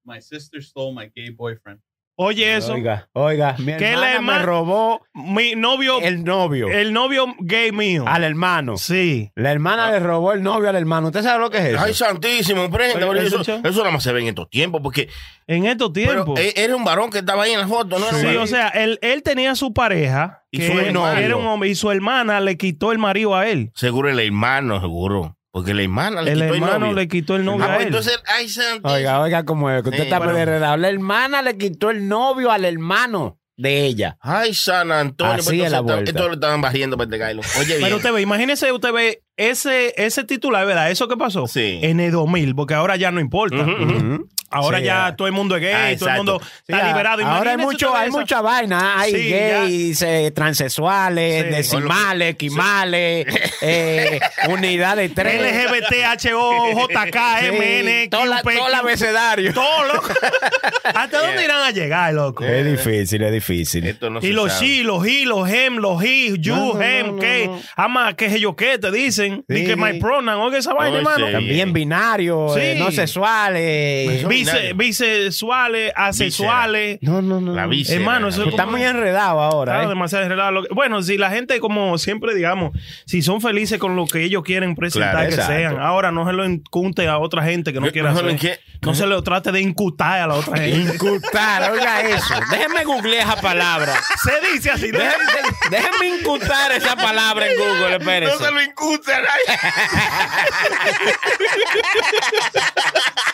My 0.05 0.21
sister 0.21 0.61
stole 0.63 0.93
my 0.93 1.11
gay 1.15 1.29
boyfriend. 1.29 1.79
Oye 2.15 2.55
eso, 2.55 2.73
Oiga, 2.73 3.09
oiga, 3.13 3.55
mi 3.57 3.75
Que 3.75 3.95
la 3.95 4.13
hermana 4.13 4.19
me 4.21 4.33
herma- 4.33 4.45
robó 4.45 5.01
mi 5.15 5.55
novio, 5.55 5.97
el, 5.97 6.05
el 6.17 6.23
novio 6.23 6.67
novio 6.91 7.35
gay 7.39 7.71
mío. 7.71 8.03
al 8.07 8.23
hermano. 8.23 8.77
Sí. 8.77 9.31
La 9.33 9.51
hermana 9.51 9.89
le 9.89 9.99
robó 9.99 10.31
el 10.33 10.43
novio 10.43 10.69
al 10.69 10.75
hermano. 10.75 11.07
¿Usted 11.07 11.23
sabe 11.23 11.39
lo 11.41 11.49
que 11.49 11.57
es 11.57 11.63
eso? 11.73 11.79
Ay, 11.79 11.95
santísimo, 11.95 12.69
prenda. 12.69 13.07
Oye, 13.07 13.25
Eso, 13.25 13.41
¿eso, 13.41 13.59
nada 13.63 13.89
más 13.89 14.03
se 14.03 14.13
ve 14.13 14.21
en 14.21 14.27
estos 14.27 14.47
tiempos, 14.47 14.79
porque. 14.83 15.09
En 15.47 15.65
estos 15.65 15.91
tiempos. 15.91 16.39
eh, 16.39 16.53
era 16.55 16.75
un 16.75 16.83
varón 16.83 17.09
que 17.09 17.17
estaba 17.17 17.43
ahí 17.43 17.53
en 17.53 17.61
la 17.61 17.67
foto, 17.67 17.97
¿no? 17.97 18.05
Sí, 18.11 18.27
o 18.35 18.45
sea, 18.45 18.67
él, 18.67 18.99
él 19.01 19.23
tenía 19.23 19.55
su 19.55 19.73
pareja, 19.73 20.43
Y 20.51 20.59
que 20.59 20.67
su 20.67 20.79
hermano. 20.79 21.17
era 21.17 21.35
un 21.35 21.47
hombre, 21.47 21.69
y 21.69 21.73
su 21.75 21.89
hermana 21.89 22.39
le 22.41 22.57
quitó 22.57 22.91
el 22.91 22.99
marido 22.99 23.35
a 23.35 23.47
él. 23.49 23.71
Seguro 23.73 24.07
el 24.11 24.19
hermano, 24.19 24.79
seguro. 24.79 25.35
Porque 25.53 25.75
la 25.75 25.83
hermana 25.83 26.23
le 26.23 26.31
El 26.31 26.39
quitó 26.41 26.53
hermano 26.55 26.73
el 26.73 26.79
novio. 26.81 26.93
le 26.95 27.07
quitó 27.07 27.35
el 27.35 27.45
novio 27.45 27.63
Ah, 27.63 27.67
a 27.67 27.75
pues 27.75 27.81
él. 27.81 27.87
entonces, 27.89 28.19
ay, 28.25 28.49
santísimo. 28.49 28.91
Oiga, 28.91 29.19
oiga, 29.21 29.45
como 29.45 29.69
es 29.69 29.83
que 29.83 29.89
usted 29.89 30.01
Sí, 30.01 30.07
está 30.07 30.17
bueno. 30.17 30.77
La 30.77 30.89
hermana 30.89 31.43
le 31.43 31.57
quitó 31.59 31.91
el 31.91 32.07
novio 32.07 32.49
al 32.51 32.65
hermano 32.65 33.37
de 33.55 33.85
ella. 33.85 34.17
Ay, 34.19 34.55
San 34.55 34.91
Antonio. 34.91 35.33
Así 35.35 35.43
pues 35.57 35.61
es 35.61 35.71
la 35.71 35.81
vuelta. 35.81 36.09
Esto 36.09 36.27
lo 36.27 36.33
estaban 36.33 36.59
barriendo 36.59 36.97
para 36.97 37.05
este 37.05 37.19
gailo. 37.19 37.43
Oye, 37.59 37.67
bien. 37.77 37.81
Pero 37.83 37.97
usted 37.97 38.11
ve, 38.11 38.21
imagínese, 38.21 38.71
usted 38.71 38.91
ve 38.91 39.21
ese, 39.37 39.93
ese 39.97 40.23
titular, 40.23 40.65
¿verdad? 40.65 40.91
Eso 40.91 41.07
que 41.07 41.17
pasó 41.17 41.47
Sí. 41.47 41.79
en 41.81 41.99
el 41.99 42.11
2000, 42.11 42.55
porque 42.55 42.73
ahora 42.75 42.95
ya 42.95 43.11
no 43.11 43.19
importa. 43.19 43.65
Ahora 44.55 44.77
Sí, 44.77 44.83
ya 44.85 45.15
todo 45.15 45.27
el 45.27 45.33
mundo 45.33 45.55
es 45.55 45.63
gay, 45.63 45.73
Ah, 45.95 45.97
todo 45.97 46.09
el 46.09 46.15
mundo 46.17 46.39
Sí, 46.39 46.47
está 46.67 46.87
liberado. 46.87 47.25
Ahora 47.25 47.51
hay 47.51 47.57
mucho, 47.57 47.95
hay 47.95 48.09
esa- 48.09 48.19
mucha 48.19 48.41
vaina. 48.41 48.99
Hay 48.99 49.11
Sí, 49.11 49.29
gays, 49.31 50.01
eh, 50.03 50.31
transexuales, 50.35 51.45
Sí. 51.45 51.49
decimales, 51.49 52.35
quimales, 52.35 53.25
eh, 53.61 54.19
unidad 54.49 54.97
de 54.97 55.09
tres. 55.09 55.41
LGBT, 55.41 56.05
HO, 56.05 56.69
JK, 56.87 57.39
Sí, 57.39 57.45
MN, 57.47 58.09
todo 58.09 58.25
la- 58.25 58.41
QP, 58.43 58.55
todo 58.57 58.67
el 58.67 58.73
abecedario. 58.75 59.53
todo, 59.55 59.85
loco. 59.91 60.07
¿Hasta 60.83 61.25
dónde 61.25 61.43
irán 61.43 61.63
a 61.63 61.71
llegar, 61.71 62.13
loco? 62.13 62.43
Es 62.43 62.63
difícil, 62.63 63.23
es 63.23 63.31
difícil. 63.31 63.87
Esto 63.87 64.11
no 64.11 64.19
Y 64.21 64.33
los 64.33 64.53
sabe. 64.53 64.67
she, 64.67 64.83
los 64.83 65.03
he, 65.07 65.25
los 65.25 65.49
hem, 65.49 65.77
los 65.77 66.03
he, 66.03 66.37
you, 66.37 66.55
No, 66.55 66.73
no, 66.75 66.81
hem, 66.83 67.07
no, 67.15 67.19
que, 67.19 67.49
ama, 67.75 68.13
que 68.15 68.39
yo 68.39 68.55
qué, 68.55 68.77
te 68.77 68.91
dicen. 69.23 69.45
Sí. 69.49 69.65
Que 69.65 69.75
my 69.75 69.99
pronoun, 69.99 70.39
oiga 70.41 70.57
esa 70.57 70.73
vaina, 70.73 70.97
hermano. 70.97 71.27
sí. 71.27 71.31
También 71.33 71.73
binarios, 71.73 72.55
eh, 72.57 72.75
no 72.77 72.91
sexuales. 72.91 74.25
Bise- 74.27 74.73
bisexuales, 74.75 75.91
asexuales. 75.95 76.99
No, 77.01 77.21
no, 77.21 77.41
no. 77.41 77.53
La. 77.53 77.67
Hermano, 77.89 78.27
eso 78.29 78.43
Está 78.47 78.65
muy 78.65 78.83
enredado 78.83 79.39
ahora. 79.41 79.73
Claro, 79.73 79.85
eh. 79.87 79.89
demasiado 79.89 80.23
enredado. 80.25 80.63
Bueno, 80.71 81.01
si 81.01 81.17
la 81.17 81.29
gente, 81.29 81.59
como 81.59 81.97
siempre 81.97 82.35
digamos, 82.35 82.71
si 83.05 83.21
son 83.21 83.41
felices 83.41 83.79
con 83.79 83.95
lo 83.95 84.05
que 84.05 84.23
ellos 84.23 84.43
quieren 84.43 84.75
presentar, 84.75 85.11
Claro, 85.11 85.27
que 85.29 85.33
exacto. 85.35 85.53
sean. 85.53 85.79
Ahora 85.79 86.11
no 86.11 86.25
se 86.27 86.33
lo 86.33 86.45
incute 86.45 87.07
a 87.07 87.17
otra 87.17 87.43
gente 87.43 87.73
que 87.73 87.79
no 87.79 87.91
quiera 87.91 88.11
no 88.11 88.17
se 88.17 88.23
lo 88.23 88.29
hacer. 88.33 88.59
No 88.81 88.93
se 88.93 89.05
lo 89.07 89.23
trate 89.23 89.51
de 89.51 89.61
incutar 89.61 90.19
a 90.21 90.27
la 90.27 90.33
otra 90.35 90.57
gente. 90.57 90.93
Incutar, 90.95 91.71
oiga 91.71 92.01
eso. 92.01 92.33
Déjenme 92.51 92.83
googlear 92.83 93.27
esa 93.27 93.41
palabra. 93.41 93.93
se 94.23 94.53
dice 94.53 94.71
así. 94.71 94.91
Déjenme, 94.91 95.31
déjenme 95.71 96.19
incutar 96.19 96.71
esa 96.73 96.95
palabra 96.95 97.47
en 97.49 97.57
Google, 97.57 97.95
espérese. 97.97 98.33
No 98.39 98.45
se 98.45 98.51
lo 98.51 98.61
incute 98.61 99.12
a 99.13 99.21
nadie. 99.21 99.53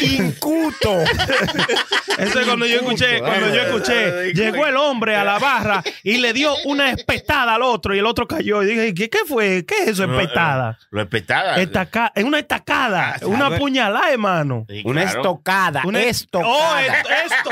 Incuto. 0.00 1.00
Eso 2.18 2.40
es 2.40 2.46
cuando 2.46 2.66
yo 2.66 2.76
escuché, 2.76 3.20
cuando 3.20 3.54
yo 3.54 3.62
escuché, 3.62 4.32
llegó 4.32 4.66
el 4.66 4.76
hombre 4.76 5.16
a 5.16 5.24
la 5.24 5.38
barra 5.38 5.82
y 6.02 6.16
le 6.16 6.32
dio 6.32 6.54
una 6.64 6.90
espetada 6.90 7.54
al 7.54 7.62
otro 7.62 7.94
y 7.94 7.98
el 7.98 8.06
otro 8.06 8.26
cayó. 8.26 8.62
Y 8.62 8.66
dije, 8.66 8.94
¿qué, 8.94 9.10
qué 9.10 9.18
fue? 9.26 9.64
¿Qué 9.66 9.82
es 9.82 9.88
eso, 9.88 10.04
espetada? 10.04 10.78
Lo 10.90 11.02
espetada. 11.02 11.56
Estaca- 11.56 12.12
es 12.14 12.24
una 12.24 12.38
estacada, 12.38 13.16
una 13.22 13.58
puñalada, 13.58 14.10
hermano. 14.10 14.64
Sí, 14.68 14.82
Una 14.84 15.02
estocada. 15.02 15.82
Una 15.84 16.00
estocada. 16.00 16.50
Oh, 16.52 16.76
esto, 16.78 17.08
esto. 17.10 17.50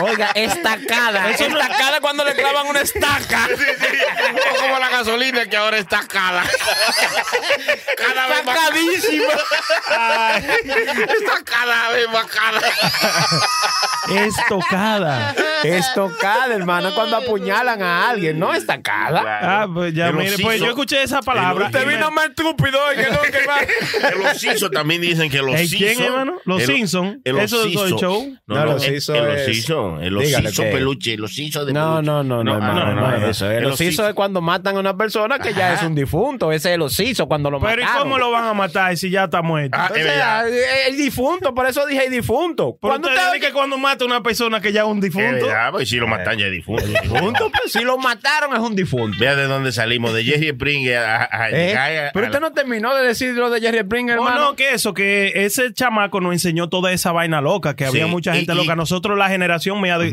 Oiga, 0.04 0.30
estacada. 0.34 1.30
estacada 1.30 2.00
cuando 2.00 2.24
le 2.24 2.34
clavan 2.34 2.66
una 2.66 2.80
estaca. 2.80 3.48
O 4.54 4.60
como 4.60 4.78
la 4.78 4.88
gasolina 4.88 5.46
que 5.46 5.56
ahora 5.56 5.76
está 5.78 6.06
cara. 6.08 6.44
Cada 7.96 8.26
vez 8.28 8.44
más 8.44 8.54
Estacadísima. 8.56 9.32
Ay, 9.88 10.44
está 10.64 11.42
cada 11.54 11.90
vez 11.90 12.06
más 12.12 12.26
cara. 12.26 12.60
estocada. 14.26 15.34
Estocada, 15.62 16.54
hermano, 16.54 16.94
cuando 16.94 17.16
apuñalan 17.16 17.82
a 17.82 18.10
alguien, 18.10 18.38
no 18.38 18.52
estacada. 18.52 19.22
Ah, 19.62 19.66
pues 19.72 19.94
ya, 19.94 20.08
El 20.08 20.14
mire, 20.16 20.36
pues 20.42 20.60
yo 20.60 20.66
escuché 20.66 21.02
esa 21.02 21.20
palabra. 21.22 21.66
Usted 21.66 21.86
vino 21.88 22.10
más 22.10 22.26
estúpido 22.26 22.78
que 22.94 23.10
no, 23.10 23.20
que 23.22 23.46
va. 23.46 24.08
El 24.10 24.26
osizo 24.26 24.70
también 24.70 25.00
dicen 25.00 25.30
que 25.30 25.38
los 25.38 25.54
¿El 25.58 25.68
quién, 25.68 26.00
hermano? 26.02 26.34
Los 26.44 26.64
Simpson. 26.64 27.20
El 27.24 27.38
Eso 27.38 27.64
es 27.64 27.74
el 27.74 27.96
show. 27.96 28.36
No, 28.46 28.64
No, 28.64 28.74
osizo. 28.74 29.14
El 29.14 30.18
Dígale 30.18 30.48
osizo 30.48 30.62
que- 30.62 30.70
peluche. 30.70 31.14
El 31.14 31.24
osizo 31.24 31.64
de 31.64 31.72
No, 31.72 31.96
peluche. 31.96 32.06
no, 32.06 32.22
no, 32.24 32.44
no, 32.44 32.54
hermano, 32.54 32.94
no, 32.94 33.10
no, 33.10 33.16
es 33.16 33.36
eso. 33.36 33.50
El 33.50 33.64
es 33.72 34.14
cuando 34.14 34.40
matan 34.40 34.76
a 34.76 34.80
una 34.80 34.96
persona 34.96 35.38
que 35.38 35.54
ya 35.54 35.74
es 35.74 35.82
un 35.82 35.94
difunto. 35.94 36.52
Ese 36.52 36.70
es 36.70 36.74
el 36.74 36.82
osizo 36.82 37.26
cuando 37.26 37.50
lo 37.50 37.60
Pero 37.60 37.82
¿y 37.82 37.86
cómo 37.98 38.18
lo 38.18 38.30
van 38.30 38.44
a 38.44 38.54
matar 38.54 38.96
si 38.96 39.10
ya 39.10 39.24
está 39.24 39.40
muerto? 39.42 39.78
Ah, 39.80 39.90
el 40.86 40.96
difunto, 40.96 41.43
por 41.52 41.66
eso 41.66 41.84
dije 41.86 42.08
difunto. 42.08 42.78
Pero 42.80 42.92
Cuando 42.92 43.08
usted 43.08 43.40
que 43.40 43.52
cuando 43.52 43.76
mata 43.76 44.04
a 44.04 44.06
una 44.06 44.22
persona 44.22 44.60
que 44.60 44.72
ya 44.72 44.82
es 44.82 44.86
un 44.86 45.00
difunto. 45.00 45.46
verdad, 45.46 45.72
pues 45.72 45.88
si 45.88 45.96
lo 45.96 46.06
matan 46.06 46.38
ya 46.38 46.46
es 46.46 46.52
difunto. 46.52 46.86
difunto, 47.02 47.50
pues 47.50 47.72
si 47.72 47.80
lo 47.82 47.98
mataron 47.98 48.54
es 48.54 48.60
un 48.60 48.76
difunto. 48.76 49.18
Vea 49.18 49.34
de 49.34 49.44
dónde 49.46 49.72
salimos, 49.72 50.14
de 50.14 50.22
Jerry 50.24 50.50
Springer 50.50 50.98
a, 50.98 51.28
a 51.30 51.50
¿Eh? 51.50 51.76
a- 51.76 52.10
Pero 52.14 52.26
a 52.26 52.28
usted 52.28 52.40
no 52.40 52.52
terminó 52.52 52.94
de 52.94 53.04
decir 53.04 53.34
lo 53.34 53.50
de 53.50 53.60
Jerry 53.60 53.80
Springer, 53.80 54.14
hermano. 54.14 54.40
no, 54.40 54.56
que 54.56 54.70
eso, 54.72 54.94
que 54.94 55.32
ese 55.44 55.72
chamaco 55.74 56.20
nos 56.20 56.32
enseñó 56.32 56.68
toda 56.68 56.92
esa 56.92 57.10
vaina 57.10 57.40
loca, 57.40 57.74
que 57.74 57.84
había 57.84 58.06
mucha 58.06 58.32
gente 58.34 58.52
y- 58.52 58.56
loca. 58.56 58.76
Nosotros, 58.76 59.18
la 59.18 59.28
generación 59.28 59.80
mía, 59.80 59.98
de-. 59.98 60.12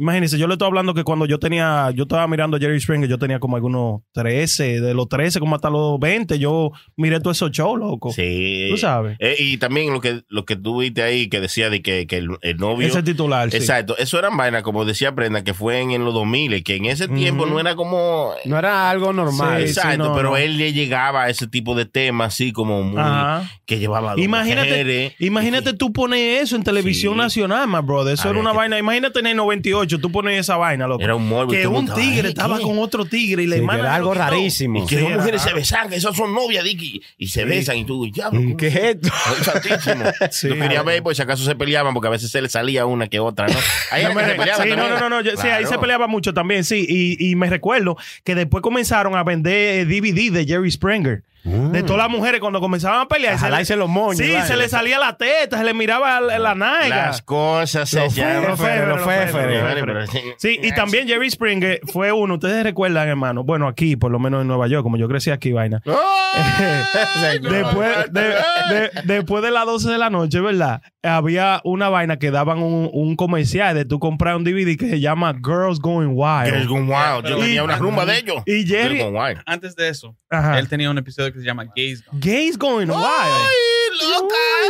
Imagínense, 0.00 0.38
yo 0.38 0.46
le 0.46 0.54
estoy 0.54 0.66
hablando 0.66 0.94
que 0.94 1.04
cuando 1.04 1.26
yo 1.26 1.38
tenía, 1.38 1.90
yo 1.94 2.04
estaba 2.04 2.26
mirando 2.26 2.56
a 2.56 2.60
Jerry 2.60 2.80
Springer, 2.80 3.08
yo 3.08 3.18
tenía 3.18 3.38
como 3.38 3.56
algunos 3.56 4.00
13, 4.12 4.80
de 4.80 4.94
los 4.94 5.08
13 5.08 5.38
como 5.40 5.54
hasta 5.54 5.70
los 5.70 5.98
20, 6.00 6.38
yo 6.38 6.72
miré 6.96 7.20
todos 7.20 7.36
esos 7.36 7.50
shows, 7.50 7.78
loco. 7.78 8.10
Sí. 8.12 8.68
Tú 8.70 8.76
sabes. 8.78 9.16
Eh, 9.20 9.36
y 9.38 9.56
también 9.58 9.92
lo 9.92 10.00
que, 10.00 10.22
lo 10.28 10.44
que 10.44 10.56
tú 10.56 10.80
viste 10.80 11.02
ahí 11.02 11.28
que 11.28 11.40
decía 11.40 11.70
de 11.70 11.82
que, 11.82 12.06
que 12.06 12.16
el, 12.18 12.28
el 12.42 12.56
novio. 12.56 12.86
Ese 12.86 13.02
titular, 13.02 13.50
sí. 13.50 13.56
Exacto. 13.58 13.96
Eso 13.98 14.18
eran 14.18 14.36
vainas, 14.36 14.62
como 14.62 14.84
decía 14.84 15.10
Brenda, 15.10 15.44
que 15.44 15.54
fue 15.54 15.80
en, 15.80 15.90
en 15.90 16.04
los 16.04 16.14
2000, 16.14 16.64
que 16.64 16.76
en 16.76 16.86
ese 16.86 17.06
tiempo 17.08 17.46
no 17.46 17.60
era 17.60 17.74
como. 17.76 18.32
No 18.46 18.58
era 18.58 18.90
algo 18.90 19.12
normal. 19.12 19.58
Sí, 19.62 19.68
Exacto, 19.68 19.98
no, 20.04 20.14
pero 20.14 20.30
no. 20.30 20.36
él 20.36 20.56
le 20.56 20.72
llegaba 20.72 21.24
a 21.24 21.28
ese 21.30 21.46
tipo 21.46 21.74
de 21.74 21.84
temas 21.84 22.34
así 22.34 22.52
como 22.52 22.82
muy. 22.82 23.00
Ajá. 23.00 23.50
que 23.66 23.78
llevaba 23.78 24.12
a 24.12 24.14
dos 24.14 24.24
Imagínate, 24.24 24.68
mujeres. 24.70 25.12
imagínate 25.18 25.72
tú 25.74 25.92
pones 25.92 26.42
eso 26.42 26.56
en 26.56 26.62
televisión 26.62 27.14
Sí. 27.14 27.18
nacional, 27.18 27.68
my 27.68 27.80
brother. 27.82 28.14
Eso 28.14 28.22
A 28.22 28.30
era 28.30 28.32
ver, 28.32 28.40
una 28.40 28.50
que- 28.52 28.56
vaina. 28.56 28.78
Imagínate 28.78 29.18
en 29.20 29.26
el 29.26 29.36
98, 29.36 29.89
tú 29.98 30.12
pones 30.12 30.38
esa 30.38 30.56
vaina, 30.56 30.86
loco. 30.86 31.02
Era 31.02 31.14
un 31.14 31.30
y 31.48 31.52
Que 31.52 31.66
un 31.66 31.86
tigre 31.92 32.28
¿eh? 32.28 32.30
estaba 32.30 32.60
con 32.60 32.78
otro 32.78 33.04
tigre 33.04 33.42
y 33.42 33.46
la 33.46 33.56
hermana. 33.56 33.80
era 33.80 33.94
algo 33.94 34.14
rarísimo. 34.14 34.84
Y 34.84 34.86
que 34.86 34.98
dos 34.98 35.10
mujeres 35.10 35.42
se 35.42 35.52
besan, 35.52 35.88
que 35.88 35.96
esas 35.96 36.16
son 36.16 36.34
novias, 36.34 36.64
Dicky, 36.64 37.02
y 37.18 37.28
se 37.28 37.44
besan, 37.44 37.78
y 37.78 37.84
tú, 37.84 38.06
ya, 38.08 38.30
¿Qué 38.56 38.68
es 38.68 38.76
esto? 38.76 39.08
Santísimo. 39.42 40.04
Yo 40.42 40.60
quería 40.60 40.82
ver, 40.82 41.02
pues 41.02 41.16
si 41.16 41.22
acaso 41.22 41.44
se 41.44 41.54
peleaban, 41.54 41.94
porque 41.94 42.08
a 42.08 42.10
veces 42.10 42.30
se 42.30 42.40
le 42.42 42.48
salía 42.48 42.86
una 42.86 43.08
que 43.08 43.20
otra, 43.20 43.46
¿no? 43.46 43.58
Ahí 43.90 44.04
No, 44.04 44.10
se 44.56 44.76
no, 44.76 44.98
no, 44.98 45.22
no, 45.22 45.22
sí, 45.22 45.48
ahí 45.48 45.66
se 45.66 45.78
peleaba 45.78 46.06
mucho 46.06 46.34
también, 46.34 46.64
sí. 46.64 46.86
Y, 47.18 47.34
me 47.40 47.48
recuerdo 47.48 47.96
que 48.24 48.34
después 48.34 48.62
comenzaron 48.62 49.16
a 49.16 49.24
vender 49.24 49.80
eh, 49.80 49.84
DVD 49.86 50.30
de 50.32 50.44
Jerry 50.46 50.70
Springer. 50.70 51.22
De 51.42 51.82
todas 51.82 52.02
las 52.02 52.10
mujeres 52.10 52.38
cuando 52.40 52.60
comenzaban 52.60 53.00
a 53.00 53.08
pelear. 53.08 53.34
A 53.34 53.38
jalarse 53.38 53.74
los 53.74 53.88
moños, 53.88 54.18
Sí, 54.18 54.30
se 54.46 54.56
le 54.56 54.68
salía 54.68 54.98
la 54.98 55.16
teta, 55.16 55.56
se 55.56 55.64
le 55.64 55.72
miraba 55.72 56.20
la, 56.20 56.38
la 56.38 56.54
nalga. 56.54 57.06
Las 57.06 57.22
cosas 57.22 57.88
se 57.88 58.08
llaman. 58.10 58.50
los 58.50 59.79
pero 59.84 60.06
sí. 60.38 60.58
Y 60.62 60.72
también 60.72 61.06
Jerry 61.08 61.30
Springer 61.30 61.80
fue 61.92 62.12
uno, 62.12 62.34
ustedes 62.34 62.62
recuerdan, 62.64 63.08
hermano, 63.08 63.44
bueno, 63.44 63.66
aquí, 63.68 63.96
por 63.96 64.10
lo 64.10 64.18
menos 64.18 64.42
en 64.42 64.48
Nueva 64.48 64.66
York, 64.68 64.82
como 64.82 64.96
yo 64.96 65.08
crecí 65.08 65.30
aquí, 65.30 65.52
vaina. 65.52 65.82
después, 67.42 68.12
de, 68.12 68.20
de- 68.22 68.90
después 69.04 69.42
de 69.42 69.50
las 69.50 69.66
12 69.66 69.90
de 69.90 69.98
la 69.98 70.10
noche, 70.10 70.40
¿verdad? 70.40 70.82
Había 71.02 71.60
una 71.64 71.88
vaina 71.88 72.18
que 72.18 72.30
daban 72.30 72.58
un, 72.62 72.88
un 72.92 73.16
comercial 73.16 73.74
de 73.74 73.84
tú 73.84 73.98
comprar 73.98 74.36
un 74.36 74.44
DVD 74.44 74.76
que 74.76 74.88
se 74.90 75.00
llama 75.00 75.32
Girls 75.34 75.78
Going 75.80 76.10
Wild. 76.14 76.70
un 76.70 76.86
wow. 76.86 77.22
Yo 77.24 77.38
Y- 77.38 77.40
tenía 77.42 77.64
una 77.64 77.76
rumba 77.76 78.04
de 78.06 78.18
ellos. 78.18 78.42
y 78.46 78.66
Jerry- 78.66 78.96
Girls 78.98 79.12
Wild. 79.12 79.42
Antes 79.46 79.74
de 79.76 79.88
eso, 79.88 80.16
Ajá. 80.28 80.58
él 80.58 80.68
tenía 80.68 80.90
un 80.90 80.98
episodio 80.98 81.32
que 81.32 81.38
se 81.40 81.44
llama 81.44 81.64
Gays 81.74 82.04
Gone. 82.04 82.20
Gays 82.20 82.58
Going 82.58 82.88
Wild. 82.90 83.00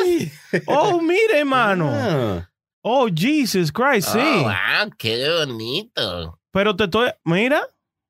¡Ay, 0.04 0.32
Oh, 0.66 1.00
mire, 1.00 1.38
hermano. 1.40 2.44
Oh, 2.82 3.08
Jesus 3.14 3.70
Christ, 3.72 4.08
sí. 4.12 4.18
Oh, 4.20 4.42
wow, 4.44 4.90
qué 4.98 5.28
bonito. 5.38 6.38
Pero 6.52 6.74
te 6.76 6.84
estoy. 6.84 7.10
Mira, 7.24 7.60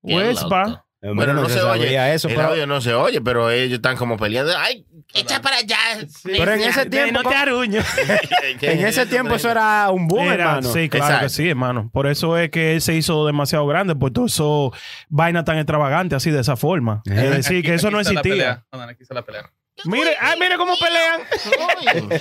Qué 0.07 0.15
Wespa. 0.15 0.65
loco. 0.65 0.87
Bueno, 1.03 1.15
Bueno, 1.17 1.33
no, 1.33 1.49
se, 1.49 1.63
oye. 1.63 2.13
eso, 2.15 2.29
el 2.29 2.35
pero, 2.35 2.49
audio 2.49 2.67
no 2.67 2.79
se 2.83 2.93
oye, 2.93 3.23
pero 3.23 3.51
ellos 3.51 3.77
están 3.77 3.97
como 3.97 4.19
peleando. 4.19 4.53
¡Ay, 4.59 4.85
echa 5.15 5.41
para 5.41 5.57
allá! 5.57 5.79
pero 6.23 6.53
en 6.53 6.61
ese 6.61 6.85
tiempo, 6.91 7.23
no 7.23 7.29
te 7.31 7.35
aruño. 7.35 7.81
en 8.61 8.87
ese 8.87 9.07
tiempo 9.07 9.35
eso 9.35 9.51
era 9.51 9.89
un 9.91 10.07
boom, 10.07 10.25
Era- 10.27 10.45
hermano. 10.57 10.71
Sí, 10.71 10.91
claro 10.91 11.07
Exacto. 11.07 11.25
que 11.25 11.29
sí, 11.31 11.49
hermano. 11.49 11.89
Por 11.91 12.07
eso 12.07 12.37
es 12.37 12.51
que 12.51 12.75
él 12.75 12.83
se 12.83 12.95
hizo 12.95 13.25
demasiado 13.27 13.67
grande, 13.67 13.97
por 13.97 14.11
todo 14.11 14.27
eso 14.27 14.73
vaina 15.09 15.43
tan 15.43 15.57
extravagante 15.57 16.17
así 16.17 16.31
de 16.31 16.41
esa 16.41 16.57
forma. 16.57 17.01
Es 17.07 17.31
decir, 17.31 17.65
que 17.65 17.75
eso 17.75 17.87
aquí 17.89 17.95
no 17.95 18.01
está 18.01 18.13
la 18.13 18.21
existía. 18.21 18.65
pelea. 18.71 18.85
On, 18.85 18.91
aquí 18.91 19.03
está 19.03 19.15
la 19.15 19.23
pelea. 19.23 19.51
Mire, 19.85 20.17
ay, 20.21 20.39
mire 20.39 20.57
cómo 20.57 20.75
pelean. 20.77 21.21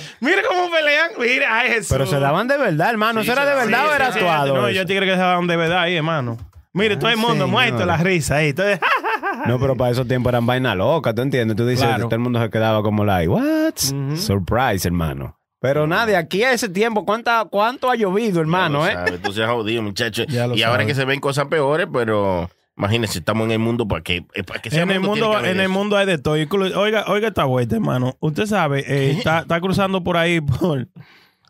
mire 0.20 0.42
cómo 0.48 0.70
pelean. 0.70 1.10
Mire, 1.18 1.46
ay, 1.46 1.68
Jesús. 1.70 1.88
Pero 1.90 2.06
se 2.06 2.18
daban 2.18 2.48
de 2.48 2.56
verdad, 2.56 2.90
hermano. 2.90 3.20
¿Eso 3.20 3.32
era 3.32 3.44
de 3.44 3.54
verdad 3.54 3.88
o 3.88 3.92
era 3.94 4.12
Sí, 4.12 4.18
actuado? 4.18 4.54
No, 4.54 4.68
eso? 4.68 4.76
yo 4.76 4.86
tigre 4.86 5.06
que 5.06 5.12
se 5.12 5.18
daban 5.18 5.46
de 5.46 5.56
verdad 5.56 5.80
ahí, 5.82 5.96
hermano. 5.96 6.36
Mire, 6.72 6.96
todo 6.96 7.10
el 7.10 7.16
mundo 7.16 7.32
señor. 7.34 7.48
muerto, 7.48 7.84
la 7.84 7.96
risa 7.96 8.36
ahí. 8.36 8.50
Entonces, 8.50 8.78
No, 9.46 9.58
pero 9.58 9.76
para 9.76 9.90
esos 9.90 10.06
tiempos 10.06 10.30
eran 10.30 10.46
vaina 10.46 10.74
loca, 10.74 11.14
¿tú 11.14 11.22
entiendes? 11.22 11.56
Tú 11.56 11.66
dices, 11.66 11.86
Claro. 11.86 12.04
todo 12.04 12.14
el 12.14 12.20
mundo 12.20 12.40
se 12.40 12.50
quedaba 12.50 12.82
como 12.82 13.04
like, 13.04 13.28
what? 13.28 13.74
Surprise, 14.16 14.86
hermano. 14.86 15.36
Pero 15.60 15.86
nada, 15.86 16.06
de 16.06 16.16
aquí 16.16 16.42
a 16.42 16.52
ese 16.52 16.68
tiempo, 16.68 17.04
¿cuánta, 17.04 17.44
¿cuánto 17.50 17.90
ha 17.90 17.94
llovido, 17.96 18.40
hermano, 18.40 18.86
eh? 18.86 18.96
Tú 19.22 19.32
seas 19.32 19.50
jodido, 19.50 19.82
muchacho. 19.82 20.24
Y 20.54 20.62
ahora 20.62 20.86
que 20.86 20.94
se 20.94 21.04
ven 21.04 21.20
cosas 21.20 21.46
peores, 21.48 21.86
pero 21.92 22.48
imagínense, 22.80 23.18
estamos 23.18 23.44
en 23.44 23.52
el 23.52 23.58
mundo 23.58 23.86
para 23.86 24.02
que, 24.02 24.24
eh, 24.34 24.42
para 24.42 24.60
que 24.60 24.70
sea 24.70 24.82
en 24.82 24.90
el 24.90 25.00
mundo, 25.00 25.38
en 25.38 25.44
el 25.44 25.60
eso. 25.60 25.70
mundo 25.70 25.96
hay 25.96 26.06
de 26.06 26.16
todo. 26.16 26.34
Oiga, 26.34 27.04
oiga 27.08 27.28
esta 27.28 27.44
vuelta, 27.44 27.76
hermano. 27.76 28.16
Usted 28.20 28.46
sabe, 28.46 28.80
eh, 28.88 29.10
está, 29.10 29.40
está 29.40 29.60
cruzando 29.60 30.02
por 30.02 30.16
ahí 30.16 30.40
por. 30.40 30.88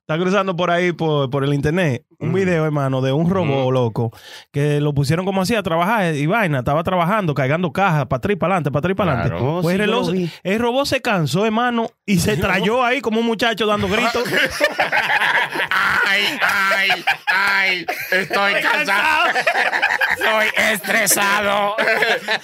Está 0.00 0.18
cruzando 0.18 0.56
por 0.56 0.72
ahí 0.72 0.90
por, 0.90 1.30
por 1.30 1.44
el 1.44 1.54
internet 1.54 2.04
un 2.20 2.32
video, 2.32 2.64
hermano, 2.64 3.00
de 3.00 3.12
un 3.12 3.28
robot 3.30 3.72
loco 3.72 4.12
que 4.52 4.80
lo 4.80 4.92
pusieron 4.94 5.24
como 5.26 5.42
así 5.42 5.54
a 5.54 5.62
trabajar 5.62 6.14
y 6.14 6.26
vaina. 6.26 6.60
Estaba 6.60 6.82
trabajando, 6.84 7.34
cargando 7.34 7.72
cajas 7.72 8.06
para 8.06 8.18
atrás 8.18 8.34
y 8.34 8.36
para 8.36 8.54
adelante, 8.54 8.70
para 8.70 8.78
atrás 8.80 8.92
y 8.92 8.94
para 8.94 9.12
adelante. 9.12 9.36
Claro. 9.38 9.58
Oh, 9.58 9.62
Pues 9.62 9.76
sí, 9.76 9.82
el, 9.82 9.88
reloj- 9.90 10.30
el 10.42 10.58
robot 10.58 10.86
se 10.86 11.00
cansó, 11.02 11.44
hermano, 11.46 11.88
y 12.06 12.18
se 12.20 12.36
trayó 12.36 12.84
ahí 12.84 13.00
como 13.00 13.20
un 13.20 13.26
muchacho 13.26 13.66
dando 13.66 13.88
gritos. 13.88 14.24
Ay, 16.06 16.38
ay, 16.42 17.04
ay, 17.26 17.86
estoy 18.10 18.54
cansado. 18.60 19.30
Soy 20.18 20.46
estresado. 20.72 21.76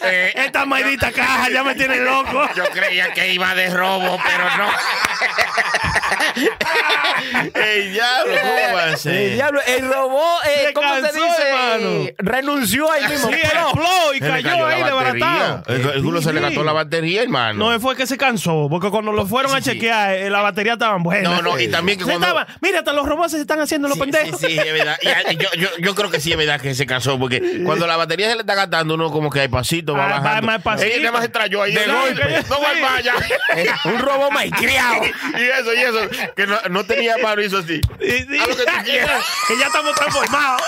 Eh, 0.05 0.33
Esta 0.37 0.65
maldita 0.65 1.11
caja 1.13 1.51
ya 1.51 1.63
me 1.65 1.75
tiene 1.75 1.99
loco. 2.01 2.43
yo 2.57 2.65
creía 2.71 3.13
que 3.13 3.33
iba 3.33 3.55
de 3.55 3.71
robo, 3.71 4.19
pero 4.25 4.45
no. 4.57 4.71
¡Ey, 7.55 7.89
diablo! 7.91 8.35
¿Cómo 8.43 8.75
va 8.77 8.83
a 8.85 8.89
El 8.91 8.97
ser? 8.99 9.33
diablo, 9.35 9.61
el 9.67 9.89
robot, 9.89 10.45
eh, 10.47 10.65
Se 10.69 10.73
¿cómo 10.73 10.89
cansó, 10.89 11.13
se 11.13 11.19
dice? 11.19 11.43
hermano. 11.49 11.89
Eh, 11.89 12.15
Renunció 12.19 12.91
ahí 12.93 13.07
mismo. 13.09 13.29
Sí, 13.31 13.37
Pero- 13.43 13.61
explotó 13.71 14.15
y 14.15 14.19
Se 14.19 14.25
le 14.25 14.31
cayó 14.31 14.49
cayó 14.51 14.67
ahí 14.67 14.81
la 14.81 14.87
desbaratado. 14.87 15.57
batería. 15.59 15.91
El, 15.91 15.97
el 15.97 16.03
culo 16.05 16.23
se 16.23 16.33
le 16.33 16.41
gastó 16.41 16.65
la 16.65 16.73
batería, 16.73 17.23
hermano. 17.23 17.71
No, 17.73 17.81
fue 17.81 17.97
que 17.97 18.07
se 18.07 18.17
cansó, 18.17 18.67
porque 18.71 18.91
cuando 18.91 19.13
lo 19.13 19.27
fueron 19.27 19.55
a 19.55 19.59
Sí, 19.61 19.71
chequear, 19.73 20.15
eh, 20.15 20.31
la 20.31 20.41
batería 20.43 20.75
estaba 20.75 20.97
buena. 20.99 21.29
No, 21.31 21.43
no, 21.43 21.59
y 21.61 21.69
también 21.69 21.99
que 21.99 22.05
Se 22.05 22.11
cuando- 22.11 22.27
estaba- 22.27 22.47
mira, 22.61 22.79
hasta 22.81 22.93
los 22.93 23.07
robots 23.07 23.33
se 23.33 23.41
están 23.41 23.61
haciendo 23.61 23.89
los 23.89 23.97
Sí, 23.97 24.01
pendejos. 24.01 24.41
Sí, 24.41 24.47
sí, 24.47 24.59
es 24.59 24.73
verdad. 24.73 24.97
Y, 25.03 25.09
ah, 25.09 25.23
yo, 25.33 25.49
yo, 25.57 25.69
yo 25.79 25.95
creo 25.95 26.11
que 26.11 26.21
sí 26.21 26.31
es 26.33 26.39
verdad 26.39 26.61
que 26.61 26.75
se 26.75 26.87
cansó, 26.87 27.19
porque 27.19 27.63
cuando 27.65 27.87
la 27.87 27.97
batería 27.97 28.29
se 28.29 28.35
le 28.35 28.41
está 28.43 28.55
gastando, 28.55 28.95
uno 28.95 29.11
como 29.11 29.31
que 29.31 29.41
hay 29.41 29.49
pasito, 29.49 29.95
va 29.95 30.07
Ah, 30.07 30.09
va 30.09 30.19
bajando. 30.21 30.47
más 30.47 30.63
pasito. 30.63 30.87
Ella 30.87 30.99
nada 30.99 31.13
más 31.13 31.23
se 31.23 31.29
trayó 31.29 31.63
ahí 31.63 31.75
de 31.75 31.87
golpe. 31.87 32.43
No 32.49 32.61
va 32.61 32.69
vaya. 32.91 33.15
Eh, 33.57 33.67
un 33.87 33.99
robot 34.01 34.31
malcriado. 34.33 35.03
y 35.39 35.43
eso, 35.43 35.75
y 35.75 35.79
eso, 35.81 36.31
que 36.37 36.47
no, 36.47 36.59
no 36.69 36.85
tenía 36.85 37.17
mano, 37.23 37.41
hizo 37.43 37.59
así. 37.59 37.81
Sí, 38.01 38.27
sí. 38.29 38.39
Haz 38.39 38.49
lo 38.49 38.57
que 38.57 38.65
tú 38.65 38.73
quieras. 38.85 39.25
Que 39.57 39.61
ya 39.61 39.67
estamos 39.67 39.95
transformados. 39.95 40.63